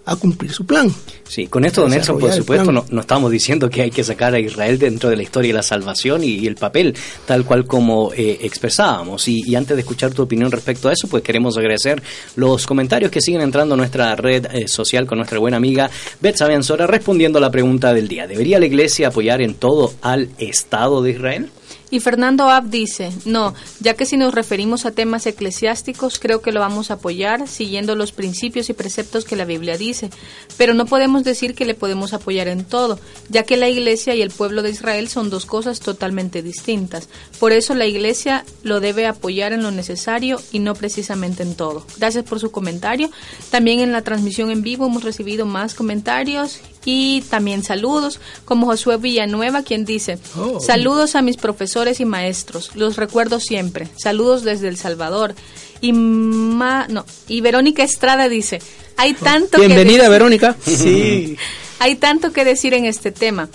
[0.07, 0.91] a cumplir su plan.
[1.27, 4.33] Sí, con esto, don Nelson, por supuesto, no, no estamos diciendo que hay que sacar
[4.33, 6.95] a Israel dentro de la historia de la salvación y, y el papel,
[7.25, 9.27] tal cual como eh, expresábamos.
[9.27, 12.01] Y, y antes de escuchar tu opinión respecto a eso, pues queremos agradecer
[12.37, 15.91] los comentarios que siguen entrando a nuestra red eh, social con nuestra buena amiga
[16.21, 18.25] Betsa Bianzora respondiendo a la pregunta del día.
[18.25, 21.49] ¿Debería la Iglesia apoyar en todo al Estado de Israel?
[21.89, 26.51] Y Fernando Ab dice, no, ya que si nos referimos a temas eclesiásticos, creo que
[26.51, 30.09] lo vamos a apoyar siguiendo los principios y preceptos que la Biblia dice,
[30.57, 34.21] pero no podemos decir que le podemos apoyar en todo, ya que la Iglesia y
[34.21, 37.07] el pueblo de Israel son dos cosas totalmente distintas.
[37.39, 41.85] Por eso la Iglesia lo debe apoyar en lo necesario y no precisamente en todo.
[41.97, 43.09] Gracias por su comentario.
[43.49, 46.59] También en la transmisión en vivo hemos recibido más comentarios
[46.89, 50.61] y también saludos, como Josué Villanueva, quien dice, Oh.
[50.61, 55.35] saludos a mis profesores y maestros, los recuerdo siempre, saludos desde El Salvador.
[55.81, 58.59] Y, Ma- no, y Verónica Estrada dice,
[58.95, 60.55] hay tanto que Bienvenida, decir- Verónica.
[60.65, 61.35] Sí,
[61.79, 63.49] hay tanto que decir en este tema.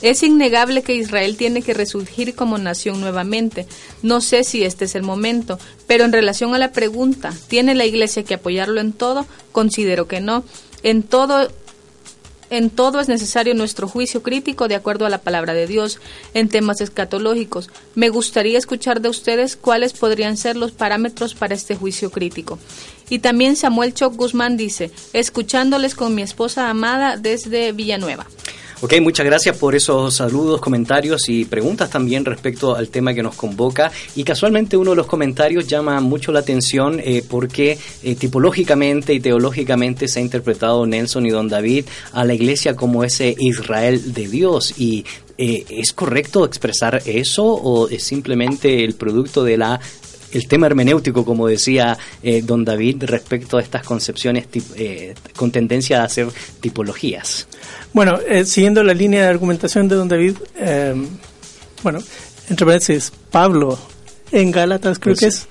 [0.00, 3.66] Es innegable que Israel tiene que resurgir como nación nuevamente.
[4.02, 5.58] No sé si este es el momento,
[5.88, 9.26] pero en relación a la pregunta, ¿tiene la Iglesia que apoyarlo en todo?
[9.50, 10.44] Considero que no.
[10.84, 11.50] En todo
[12.50, 15.98] en todo es necesario nuestro juicio crítico de acuerdo a la palabra de Dios
[16.34, 17.70] en temas escatológicos.
[17.94, 22.58] Me gustaría escuchar de ustedes cuáles podrían ser los parámetros para este juicio crítico.
[23.08, 28.26] Y también Samuel Choc Guzmán dice, escuchándoles con mi esposa amada desde Villanueva.
[28.82, 33.34] Ok, muchas gracias por esos saludos, comentarios y preguntas también respecto al tema que nos
[33.34, 33.90] convoca.
[34.14, 39.20] Y casualmente uno de los comentarios llama mucho la atención eh, porque eh, tipológicamente y
[39.20, 44.28] teológicamente se ha interpretado Nelson y Don David a la iglesia como ese Israel de
[44.28, 44.74] Dios.
[44.78, 45.06] Y
[45.38, 49.80] eh, ¿es correcto expresar eso o es simplemente el producto de la
[50.32, 54.46] el tema hermenéutico, como decía eh, don David, respecto a estas concepciones
[54.76, 56.28] eh, con tendencia a hacer
[56.60, 57.46] tipologías.
[57.92, 60.94] Bueno, eh, siguiendo la línea de argumentación de don David, eh,
[61.82, 62.00] bueno,
[62.48, 63.78] entre paréntesis, Pablo
[64.32, 65.46] en Gálatas creo que es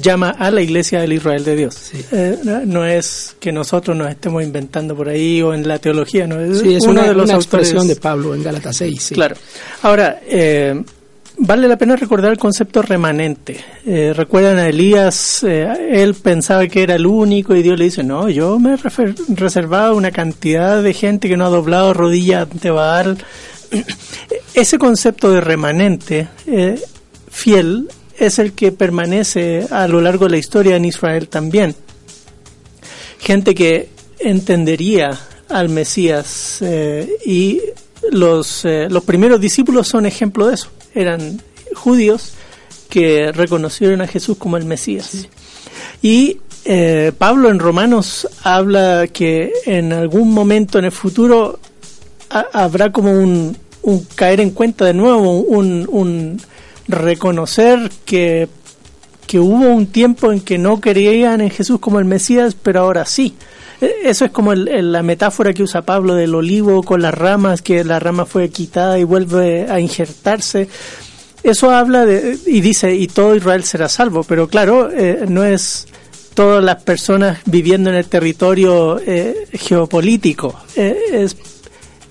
[0.00, 1.90] llama a la iglesia del Israel de Dios.
[2.12, 6.26] Eh, no, no es que nosotros nos estemos inventando por ahí o en la teología,
[6.26, 7.66] no es, Sí, es uno una, de los una autores.
[7.68, 9.02] expresión de Pablo en Gálatas 6.
[9.02, 9.14] sí.
[9.14, 9.36] Claro.
[9.82, 10.82] Ahora, eh,
[11.38, 13.58] vale la pena recordar el concepto remanente.
[13.86, 18.02] Eh, Recuerdan a Elías, eh, él pensaba que era el único y Dios le dice,
[18.02, 23.18] no, yo me reservado una cantidad de gente que no ha doblado rodillas ante Baal.
[24.54, 26.80] Ese concepto de remanente eh,
[27.30, 31.74] fiel es el que permanece a lo largo de la historia en Israel también.
[33.18, 33.88] Gente que
[34.20, 35.18] entendería
[35.48, 36.62] al Mesías
[37.24, 37.60] y
[38.10, 40.70] los, los primeros discípulos son ejemplo de eso.
[40.94, 41.40] Eran
[41.74, 42.34] judíos
[42.88, 45.28] que reconocieron a Jesús como el Mesías.
[46.02, 51.58] Y eh, Pablo en Romanos habla que en algún momento en el futuro
[52.30, 56.40] ha- habrá como un, un caer en cuenta de nuevo, un, un
[56.88, 58.48] reconocer que,
[59.26, 63.04] que hubo un tiempo en que no creían en Jesús como el Mesías, pero ahora
[63.06, 63.34] sí.
[64.04, 67.62] Eso es como el- el- la metáfora que usa Pablo del olivo con las ramas,
[67.62, 70.68] que la rama fue quitada y vuelve a injertarse.
[71.42, 75.86] Eso habla de, y dice, y todo Israel será salvo, pero claro, eh, no es
[76.32, 81.36] todas las personas viviendo en el territorio eh, geopolítico, eh, es,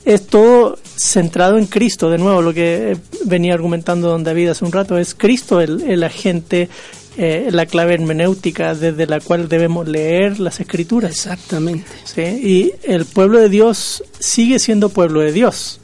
[0.06, 2.96] es todo centrado en Cristo, de nuevo, lo que
[3.26, 6.70] venía argumentando don David hace un rato, es Cristo el, el agente,
[7.16, 11.12] eh, la clave hermenéutica desde la cual debemos leer las escrituras.
[11.12, 11.86] Exactamente.
[12.06, 12.22] ¿sí?
[12.22, 15.80] Y el pueblo de Dios sigue siendo pueblo de Dios,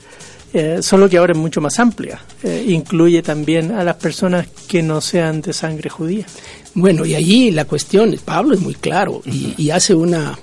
[0.54, 2.20] eh, solo que ahora es mucho más amplia.
[2.42, 6.26] Eh, incluye también a las personas que no sean de sangre judía.
[6.74, 10.38] Bueno, y allí la cuestión, Pablo es muy claro y, y hace una,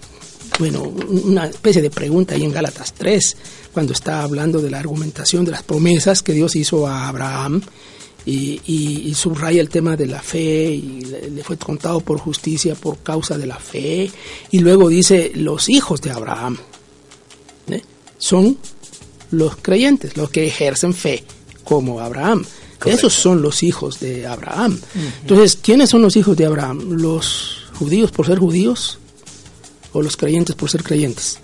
[0.61, 3.37] bueno, una especie de pregunta ahí en Gálatas 3,
[3.72, 7.62] cuando está hablando de la argumentación de las promesas que Dios hizo a Abraham
[8.27, 12.18] y, y- y subraya el tema de la fe y le, le fue contado por
[12.18, 14.11] justicia por causa de la fe
[14.51, 16.59] y luego dice los hijos de Abraham
[17.70, 17.83] ¿eh?
[18.18, 18.59] son
[19.31, 21.24] los creyentes, los que ejercen fe
[21.64, 22.45] como Abraham.
[22.85, 24.79] Esos son los hijos de Abraham.
[25.22, 26.81] Entonces, ¿quiénes son los hijos de Abraham?
[26.91, 28.99] ¿Los judíos por ser judíos
[29.93, 31.39] o los creyentes por ser creyentes?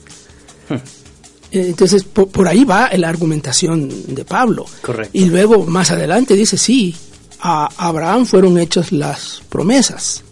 [1.52, 4.64] Entonces, por, por ahí va la argumentación de Pablo.
[4.80, 5.10] Correcto.
[5.12, 6.94] Y luego, más adelante, dice, sí,
[7.40, 10.22] a Abraham fueron hechas las promesas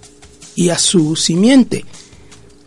[0.54, 1.84] y a su simiente.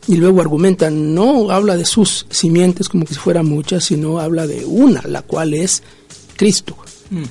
[0.07, 4.45] Y luego argumenta, no habla de sus simientes como que si fueran muchas, sino habla
[4.45, 5.81] de una, la cual es
[6.35, 6.75] Cristo.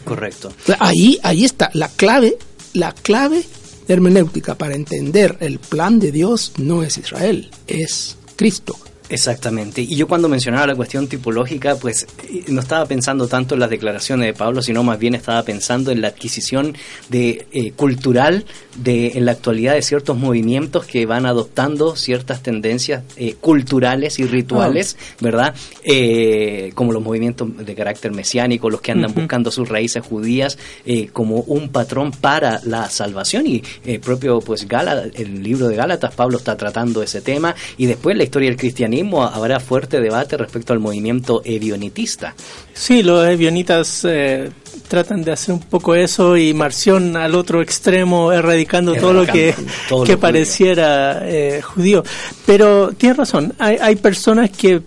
[0.04, 0.52] Correcto.
[0.78, 2.38] Ahí, ahí está la clave,
[2.72, 3.44] la clave
[3.88, 8.76] hermenéutica para entender el plan de Dios no es Israel, es Cristo.
[9.12, 9.82] Exactamente.
[9.82, 12.06] Y yo cuando mencionaba la cuestión tipológica, pues
[12.48, 16.00] no estaba pensando tanto en las declaraciones de Pablo, sino más bien estaba pensando en
[16.00, 16.74] la adquisición
[17.10, 18.46] de eh, cultural
[18.76, 24.24] de en la actualidad de ciertos movimientos que van adoptando ciertas tendencias eh, culturales y
[24.24, 24.96] rituales.
[25.20, 25.54] ¿verdad?
[25.84, 31.08] Eh, como los movimientos de carácter mesiánico, los que andan buscando sus raíces judías eh,
[31.12, 36.14] como un patrón para la salvación y eh, propio pues Gala, el libro de Gálatas
[36.14, 40.72] Pablo está tratando ese tema y después la historia del cristianismo habrá fuerte debate respecto
[40.72, 42.34] al movimiento evionitista.
[42.72, 44.50] Sí, los evionitas eh,
[44.88, 49.50] tratan de hacer un poco eso y Marción al otro extremo, erradicando, todo lo que,
[49.50, 50.20] Erradicando todo lo que judío.
[50.20, 52.02] pareciera eh, judío.
[52.46, 54.82] Pero tienes razón, hay, hay personas que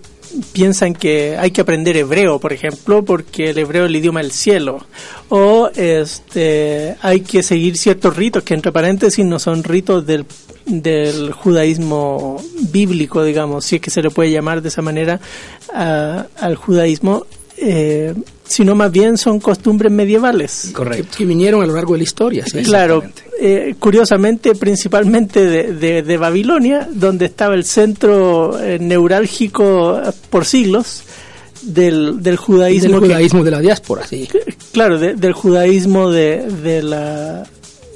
[0.53, 4.31] piensan que hay que aprender hebreo, por ejemplo, porque el hebreo es el idioma del
[4.31, 4.85] cielo.
[5.29, 10.25] O este, hay que seguir ciertos ritos que, entre paréntesis, no son ritos del,
[10.65, 12.41] del judaísmo
[12.71, 15.19] bíblico, digamos, si es que se le puede llamar de esa manera
[15.73, 17.25] a- al judaísmo,
[17.57, 18.13] eh,
[18.47, 20.71] sino más bien son costumbres medievales.
[20.75, 22.45] Que, que vinieron a lo largo de la historia.
[22.45, 22.63] ¿sí?
[22.63, 23.03] Claro,
[23.39, 29.99] eh, curiosamente, principalmente de, de- de Babilonia, donde estaba el centro eh, neurálgico
[30.29, 31.03] por siglos
[31.61, 32.89] del, del judaísmo.
[32.91, 34.27] Del que- judaísmo de la diáspora, sí.
[34.71, 37.43] claro, de- del judaísmo de, de, la,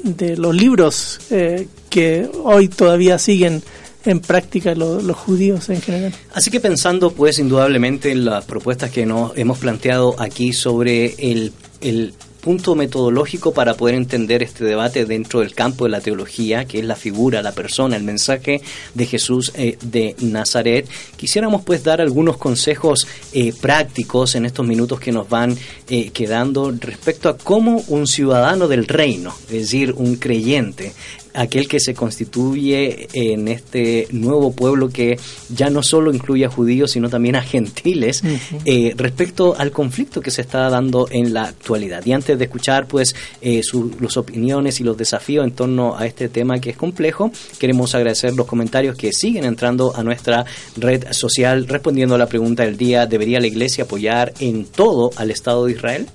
[0.03, 3.61] de los libros eh, que hoy todavía siguen
[4.05, 6.13] en práctica lo- los judíos en general.
[6.33, 11.51] Así que pensando pues indudablemente en las propuestas que nos hemos planteado aquí sobre el,
[11.81, 16.79] el punto metodológico para poder entender este debate dentro del campo de la teología, que
[16.79, 18.61] es la figura, la persona, el mensaje
[18.93, 20.87] de Jesús eh, de Nazaret,
[21.17, 25.57] quisiéramos pues dar algunos consejos eh, prácticos en estos minutos que nos van
[25.89, 30.93] eh, quedando respecto a cómo un ciudadano del reino, es decir, un creyente,
[31.33, 35.19] aquel que se constituye en este nuevo pueblo que
[35.53, 38.23] ya no solo incluye a judíos, sino también a gentiles,
[38.65, 42.05] eh, respecto al conflicto que se está dando en la actualidad.
[42.05, 46.05] Y antes de escuchar pues eh, su- las opiniones y los desafíos en torno a
[46.05, 50.45] este tema que es complejo, queremos agradecer los comentarios que siguen entrando a nuestra
[50.77, 55.31] red social respondiendo a la pregunta del día, ¿debería la iglesia apoyar en todo al
[55.31, 56.07] Estado de Israel?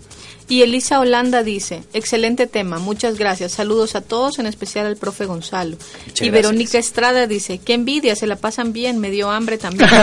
[0.48, 5.24] Y Elisa Holanda dice, excelente tema, muchas gracias, saludos a todos, en especial al profe
[5.24, 5.76] Gonzalo.
[5.76, 6.32] y gracias.
[6.32, 9.88] Verónica Estrada dice, qué envidia, se la pasan bien, me dio hambre también.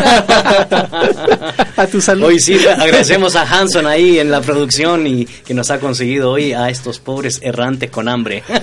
[1.78, 2.26] a tu salud.
[2.28, 6.54] Hoy sí agradecemos a Hanson ahí en la producción y que nos ha conseguido hoy
[6.54, 8.44] a estos pobres errantes con hambre.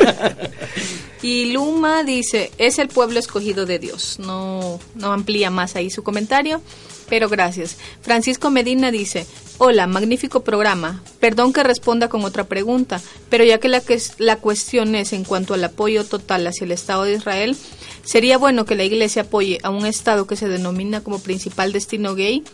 [1.23, 4.19] Y Luma dice, es el pueblo escogido de Dios.
[4.21, 6.63] No, no amplía más ahí su comentario,
[7.09, 7.77] pero gracias.
[8.01, 9.27] Francisco Medina dice,
[9.59, 11.03] hola, magnífico programa.
[11.21, 15.25] Perdón que responda con otra pregunta, pero ya que la, que la cuestión es en
[15.25, 17.57] cuanto al apoyo total hacia el Estado de Israel,
[18.05, 22.15] ¿sería bueno que la Iglesia apoye a un Estado que se denomina como principal destino
[22.15, 22.45] gay?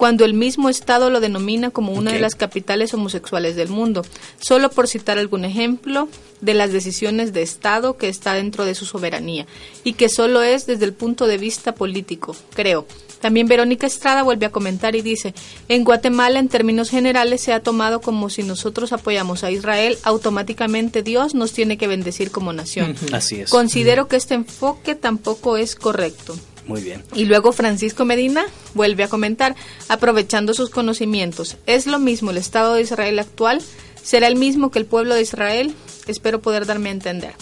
[0.00, 4.02] cuando el mismo Estado lo denomina como una de las capitales homosexuales del mundo,
[4.38, 6.08] solo por citar algún ejemplo
[6.40, 9.44] de las decisiones de Estado que está dentro de su soberanía
[9.84, 12.86] y que solo es desde el punto de vista político, creo.
[13.20, 15.34] También Verónica Estrada vuelve a comentar y dice,
[15.68, 21.02] en Guatemala en términos generales se ha tomado como si nosotros apoyamos a Israel, automáticamente
[21.02, 22.96] Dios nos tiene que bendecir como nación.
[23.12, 23.50] Así es.
[23.50, 26.36] Considero que este enfoque tampoco es correcto.
[26.66, 27.02] Muy bien.
[27.14, 28.44] Y luego Francisco Medina
[28.74, 29.56] vuelve a comentar,
[29.88, 33.60] aprovechando sus conocimientos, ¿es lo mismo el Estado de Israel actual?
[34.02, 35.74] ¿Será el mismo que el pueblo de Israel?
[36.06, 37.32] Espero poder darme a entender.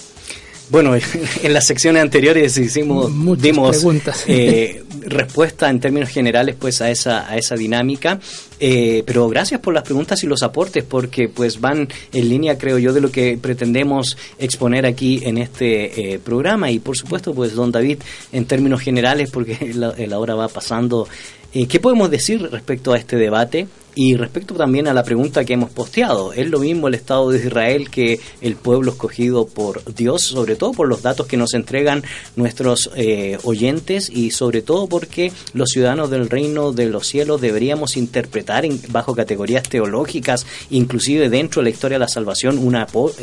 [0.70, 0.94] Bueno,
[1.42, 4.24] en las secciones anteriores hicimos, Muchas dimos preguntas.
[4.26, 8.20] eh, respuesta en términos generales pues a esa, a esa dinámica,
[8.60, 12.78] eh, pero gracias por las preguntas y los aportes porque pues van en línea creo
[12.78, 16.70] yo de lo que pretendemos exponer aquí en este eh, programa.
[16.70, 17.98] Y por supuesto pues don David
[18.32, 21.08] en términos generales porque la, la hora va pasando,
[21.54, 23.68] eh, ¿qué podemos decir respecto a este debate?
[23.94, 27.38] Y respecto también a la pregunta que hemos posteado, ¿es lo mismo el Estado de
[27.38, 30.22] Israel que el pueblo escogido por Dios?
[30.22, 32.04] Sobre todo por los datos que nos entregan
[32.36, 37.96] nuestros eh, oyentes y sobre todo porque los ciudadanos del reino de los cielos deberíamos
[37.96, 42.60] interpretar en- bajo categorías teológicas, inclusive dentro de la historia de la salvación,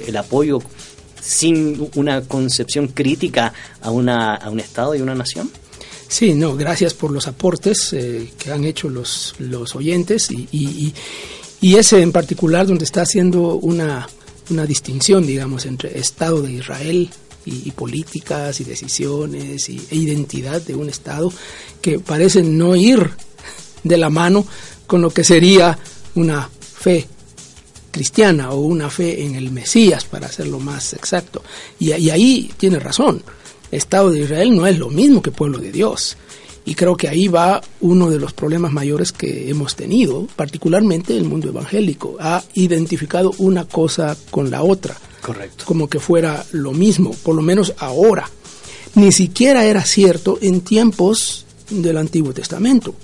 [0.07, 0.59] el apoyo
[1.21, 5.49] sin una concepción crítica a, una, a un Estado y una nación.
[6.15, 10.93] Sí, no, gracias por los aportes eh, que han hecho los, los oyentes y, y,
[11.59, 14.07] y- ese en particular donde está haciendo una,
[14.49, 17.09] una distinción, digamos, entre Estado de Israel
[17.45, 21.33] y, políticas y decisiones y, e identidad de un Estado
[21.81, 23.09] que parecen no ir
[23.83, 24.47] de la mano
[24.87, 25.77] con lo que sería
[26.15, 27.07] una fe
[27.91, 31.43] cristiana o una fe en el Mesías, para hacerlo más exacto.
[31.77, 33.21] Y, y ahí tiene razón.
[33.71, 36.17] Estado de Israel no es lo mismo que pueblo de Dios.
[36.65, 41.25] Y creo que ahí va uno de los problemas mayores que hemos tenido, particularmente el
[41.25, 42.17] mundo evangélico.
[42.19, 44.97] Ha identificado una cosa con la otra.
[45.21, 45.65] Correcto.
[45.67, 48.29] Como que fuera lo mismo, por lo menos ahora.
[48.95, 52.95] Ni siquiera era cierto en tiempos del Antiguo Testamento.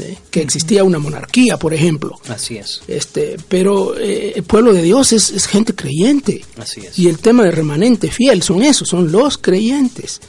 [0.00, 0.18] ¿Eh?
[0.30, 2.18] que existía una monarquía, por ejemplo.
[2.28, 2.82] Así es.
[2.88, 6.44] Este, pero eh, el pueblo de Dios es, es gente creyente.
[6.58, 6.98] Así es.
[6.98, 10.20] Y el tema de remanente fiel son esos, son los creyentes.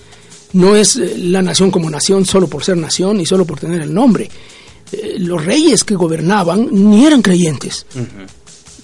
[0.53, 3.81] No es eh, la nación como nación solo por ser nación y solo por tener
[3.81, 4.29] el nombre.
[4.91, 7.85] Eh, los reyes que gobernaban ni eran creyentes.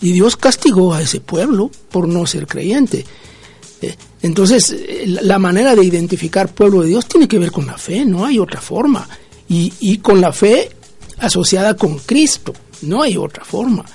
[0.02, 3.06] Y Dios castigó a ese pueblo por no ser creyente.
[4.22, 4.74] Entonces,
[5.06, 8.40] la manera de identificar pueblo de Dios tiene que ver con la fe, no hay
[8.40, 9.08] otra forma.
[9.48, 10.70] Y, y con la fe
[11.20, 13.86] asociada con Cristo, no hay otra forma.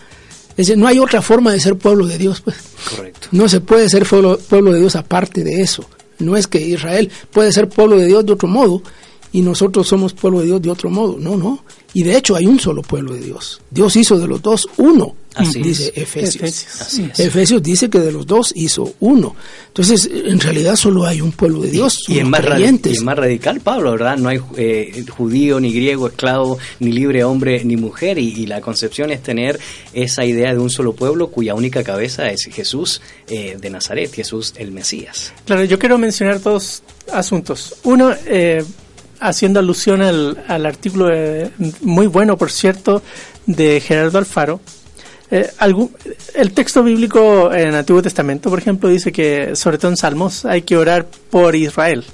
[0.50, 2.56] Es decir, no hay otra forma de ser pueblo de Dios, pues.
[2.90, 3.28] Correcto.
[3.30, 5.84] No se puede ser pueblo, pueblo de Dios aparte de eso.
[6.18, 8.82] No es que Israel puede ser pueblo de Dios de otro modo
[9.32, 11.16] y nosotros somos pueblo de Dios de otro modo.
[11.18, 11.64] No, no.
[11.94, 13.60] Y de hecho hay un solo pueblo de Dios.
[13.70, 16.02] Dios hizo de los dos uno, Así dice es.
[16.02, 16.36] Efesios.
[16.36, 16.80] Efesios.
[16.80, 17.20] Así es.
[17.20, 19.36] Efesios dice que de los dos hizo uno.
[19.68, 22.04] Entonces, en realidad solo hay un pueblo de Dios.
[22.08, 22.44] Y es, unos más
[22.84, 24.16] y es más radical Pablo, ¿verdad?
[24.16, 28.18] No hay eh, judío, ni griego, esclavo, ni libre hombre, ni mujer.
[28.18, 29.58] Y, y la concepción es tener
[29.92, 34.54] esa idea de un solo pueblo cuya única cabeza es Jesús eh, de Nazaret, Jesús
[34.56, 35.32] el Mesías.
[35.44, 37.76] Claro, yo quiero mencionar dos asuntos.
[37.84, 38.64] Uno, eh,
[39.20, 41.50] haciendo alusión al, al artículo eh,
[41.82, 43.02] muy bueno, por cierto,
[43.46, 44.60] de Gerardo Alfaro.
[45.30, 45.50] Eh,
[46.34, 50.44] el texto bíblico en el Antiguo Testamento, por ejemplo, dice que, sobre todo en Salmos,
[50.44, 52.04] hay que orar por Israel.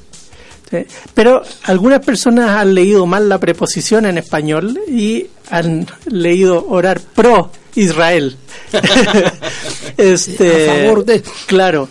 [0.70, 0.78] ¿Sí?
[1.14, 7.50] Pero algunas personas han leído mal la preposición en español y han leído orar pro
[7.76, 8.36] Israel.
[9.96, 11.22] este, A favor de.
[11.46, 11.88] Claro,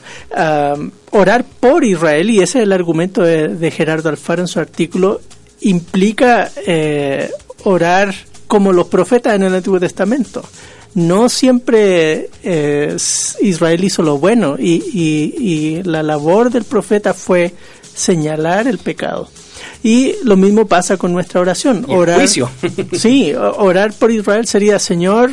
[1.12, 5.22] orar por Israel, y ese es el argumento de, de Gerardo Alfaro en su artículo,
[5.62, 7.30] implica eh,
[7.64, 8.14] orar
[8.48, 10.44] como los profetas en el Antiguo Testamento.
[10.96, 12.96] No siempre eh,
[13.42, 15.34] Israel hizo lo bueno y, y-
[15.80, 17.52] y la labor del profeta fue
[17.94, 19.30] señalar el pecado.
[19.84, 21.86] Y lo mismo pasa con nuestra oración.
[21.88, 22.50] Y el orar, juicio.
[22.98, 25.32] sí, orar por Israel sería, Señor,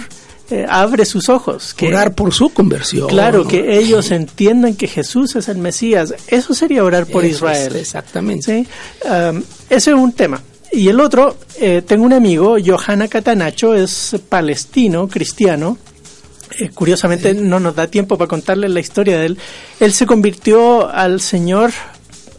[0.50, 1.74] eh, abre sus ojos.
[1.74, 3.08] que- Orar por su conversión.
[3.08, 6.14] Claro, que ellos entiendan que Jesús es el Mesías.
[6.28, 7.72] Eso sería orar por Eso Israel.
[7.76, 8.42] es, exactamente.
[8.64, 8.68] ¿sí?
[9.08, 10.42] Um, ese es un tema.
[10.72, 15.78] Y el otro, eh, tengo un amigo, Johanna Catanacho, es palestino, cristiano.
[16.58, 19.38] Eh, curiosamente no nos da tiempo para contarles la historia de él.
[19.78, 21.70] Él se convirtió al Señor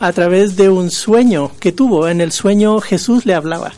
[0.01, 2.09] a través de un sueño que tuvo.
[2.09, 3.71] En el sueño Jesús le hablaba.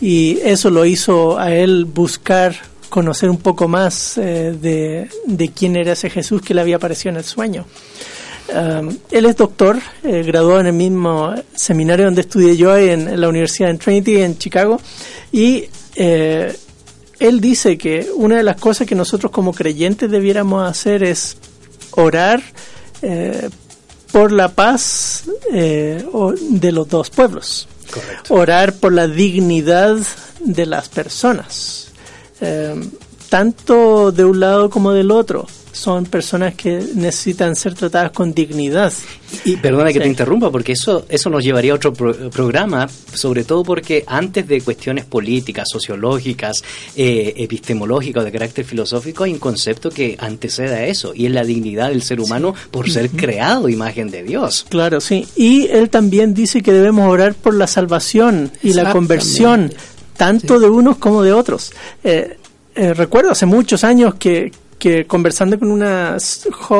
[0.00, 2.56] Y eso lo hizo a él buscar
[2.88, 7.10] conocer un poco más eh, de, de quién era ese Jesús que le había aparecido
[7.10, 7.66] en el sueño.
[8.52, 13.28] Um, él es doctor, eh, graduado en el mismo seminario donde estudié yo en, la
[13.28, 14.80] Universidad en Trinity, en Chicago,
[15.30, 16.56] y eh,
[17.20, 21.36] él dice que una de las cosas que nosotros como creyentes debiéramos hacer es
[21.92, 22.42] orar
[23.02, 23.48] eh,
[24.12, 26.04] por la paz eh,
[26.50, 27.68] de los dos pueblos.
[27.92, 28.34] Correcto.
[28.34, 29.96] Orar por la dignidad
[30.40, 31.88] de las personas,
[32.40, 32.74] eh,
[33.28, 35.46] tanto de un lado como del otro.
[35.72, 38.92] Son personas que necesitan ser tratadas con dignidad.
[39.44, 40.00] Y perdona que Sí.
[40.00, 44.48] te interrumpa, porque eso, eso nos llevaría a otro pro- programa, sobre todo porque antes
[44.48, 46.64] de cuestiones políticas, sociológicas,
[46.96, 51.32] eh, epistemológicas o de carácter filosófico, hay un concepto que antecede a eso, y es
[51.32, 54.66] la dignidad del ser humano por ser creado imagen de Dios.
[54.68, 55.26] Claro, sí.
[55.36, 59.72] Y él también dice que debemos orar por la salvación y la conversión,
[60.16, 61.70] tanto de unos como de otros.
[62.02, 62.36] Eh,
[62.74, 64.50] eh, recuerdo hace muchos años que,
[64.80, 66.16] que conversando con una,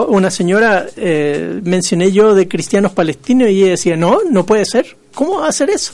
[0.09, 4.97] una señora eh, mencioné yo de cristianos palestinos y ella decía, no, no puede ser.
[5.15, 5.93] ¿Cómo va a hacer eso?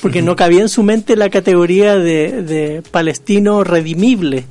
[0.00, 4.44] Porque no cabía en su mente la categoría de, de palestino redimible.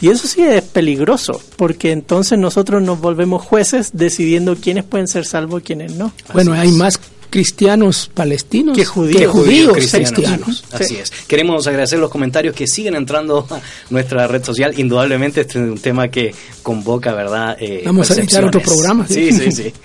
[0.00, 5.26] Y eso sí es peligroso, porque entonces nosotros nos volvemos jueces decidiendo quiénes pueden ser
[5.26, 6.12] salvos y quiénes no.
[6.32, 6.98] Bueno, hay más
[7.30, 9.32] cristianos palestinos Que judíos.
[9.32, 10.10] judíos cristianos.
[10.12, 10.64] cristianos.
[10.72, 11.10] Así es.
[11.26, 13.60] Queremos agradecer los comentarios que siguen entrando a
[13.90, 14.78] nuestra red social.
[14.78, 17.56] Indudablemente este es un tema que convoca, ¿verdad?
[17.60, 19.50] Eh, Vamos a editar otro programa, Sí, ¿sí?
[19.50, 19.72] sí, sí.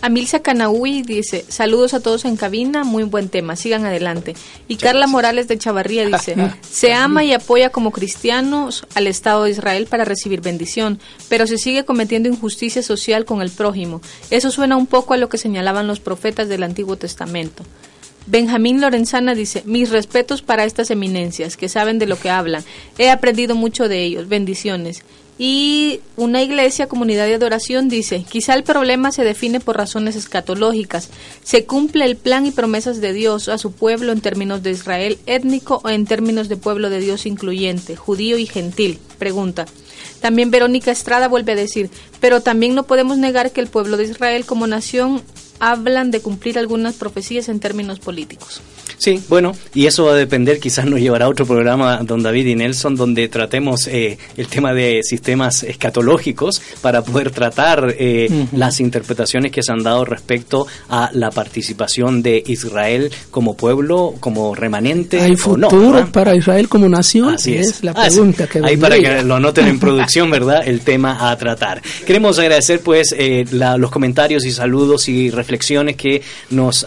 [0.00, 4.36] Amilza Canaúi dice, saludos a todos en cabina, muy buen tema, sigan adelante.
[4.68, 6.36] Y Carla Morales de Chavarría dice,
[6.70, 11.58] se ama y apoya como cristianos al Estado de Israel para recibir bendición, pero se
[11.58, 14.00] sigue cometiendo injusticia social con el prójimo.
[14.30, 17.64] Eso suena un poco a lo que señalaban los profetas del Antiguo Testamento.
[18.28, 22.62] Benjamín Lorenzana dice, mis respetos para estas eminencias que saben de lo que hablan.
[22.98, 24.28] He aprendido mucho de ellos.
[24.28, 25.02] Bendiciones.
[25.38, 31.10] Y una iglesia, comunidad de adoración, dice, quizá el problema se define por razones escatológicas.
[31.44, 35.18] Se cumple el plan y promesas de Dios a su pueblo en términos de Israel
[35.26, 38.98] étnico o en términos de pueblo de Dios incluyente, judío y gentil.
[39.18, 39.66] Pregunta.
[40.20, 41.88] También Verónica Estrada vuelve a decir,
[42.20, 45.22] pero también no podemos negar que el pueblo de Israel como nación
[45.60, 48.60] hablan de cumplir algunas profecías en términos políticos.
[48.98, 52.46] Sí, bueno, y eso va a depender, quizás nos llevará a otro programa, don David
[52.46, 58.80] y Nelson, donde tratemos eh, el tema de sistemas escatológicos para poder tratar eh, las
[58.80, 65.20] interpretaciones que se han dado respecto a la participación de Israel como pueblo, como remanente.
[65.20, 67.34] ¿Hay futuro para Israel como nación?
[67.34, 67.84] Así es.
[67.84, 70.66] la ah, pregunta que Ahí para que lo anoten en producción, ¿verdad?
[70.66, 71.80] El tema a tratar.
[72.04, 76.20] Queremos agradecer, pues, eh, los comentarios y saludos y reflexiones que
[76.50, 76.84] nos,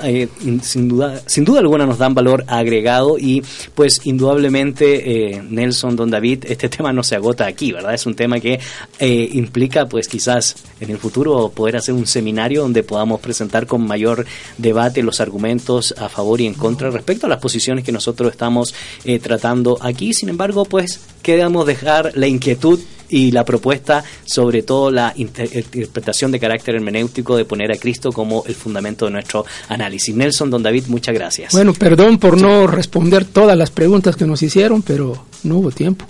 [0.62, 3.44] sin duda, sin duda alguna, nos dan valor agregado y
[3.76, 7.94] pues indudablemente eh, Nelson, Don David, este tema no se agota aquí, ¿verdad?
[7.94, 8.60] Es un tema que
[9.00, 13.86] eh, implica pues quizás en el futuro poder hacer un seminario donde podamos presentar con
[13.86, 14.26] mayor
[14.58, 18.74] debate los argumentos a favor y en contra respecto a las posiciones que nosotros estamos
[19.06, 20.14] eh, tratando aquí.
[20.14, 22.80] Sin embargo, pues queremos dejar la inquietud
[23.12, 28.44] y la propuesta, sobre todo la interpretación de carácter hermenéutico de poner a Cristo como
[28.48, 30.16] el fundamento de nuestro análisis.
[30.16, 31.54] Nelson, don David, muchas gracias.
[31.54, 36.06] Bueno, perdón por no responder todas las preguntas que nos hicieron, pero no hubo tiempo.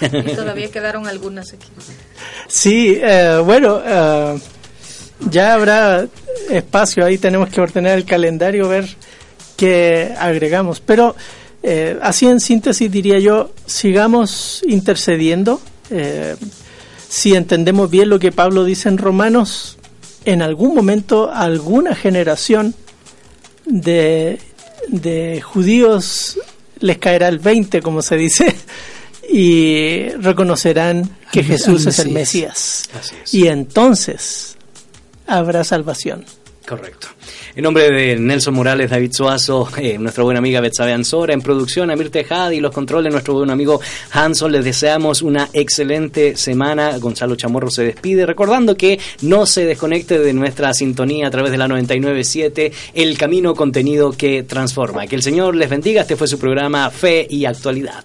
[0.00, 1.66] Y todavía quedaron algunas aquí.
[2.48, 4.38] Sí, eh, bueno, eh,
[5.30, 6.06] ya habrá
[6.50, 8.88] espacio, ahí tenemos que ordenar el calendario, ver
[9.56, 10.80] qué agregamos.
[10.80, 11.14] Pero
[11.62, 15.60] eh, así en síntesis diría yo, sigamos intercediendo
[15.94, 16.36] eh,
[17.08, 19.78] si entendemos bien lo que Pablo dice en Romanos,
[20.24, 22.74] en algún momento alguna generación
[23.66, 24.40] de,
[24.88, 26.38] de judíos
[26.80, 28.54] les caerá el 20, como se dice,
[29.30, 32.88] y reconocerán que Jesús es el Mesías.
[33.32, 34.56] Y entonces
[35.26, 36.24] habrá salvación.
[36.66, 37.08] Correcto.
[37.54, 41.90] En nombre de Nelson Morales, David Suazo, eh, nuestra buena amiga Betsabe Ansora, en producción
[41.90, 43.80] Amir Tejada y los controles, nuestro buen amigo
[44.12, 46.96] Hanson, les deseamos una excelente semana.
[46.96, 51.58] Gonzalo Chamorro se despide, recordando que no se desconecte de nuestra sintonía a través de
[51.58, 55.06] la 997, el camino contenido que transforma.
[55.06, 56.00] Que el Señor les bendiga.
[56.00, 58.04] Este fue su programa Fe y Actualidad.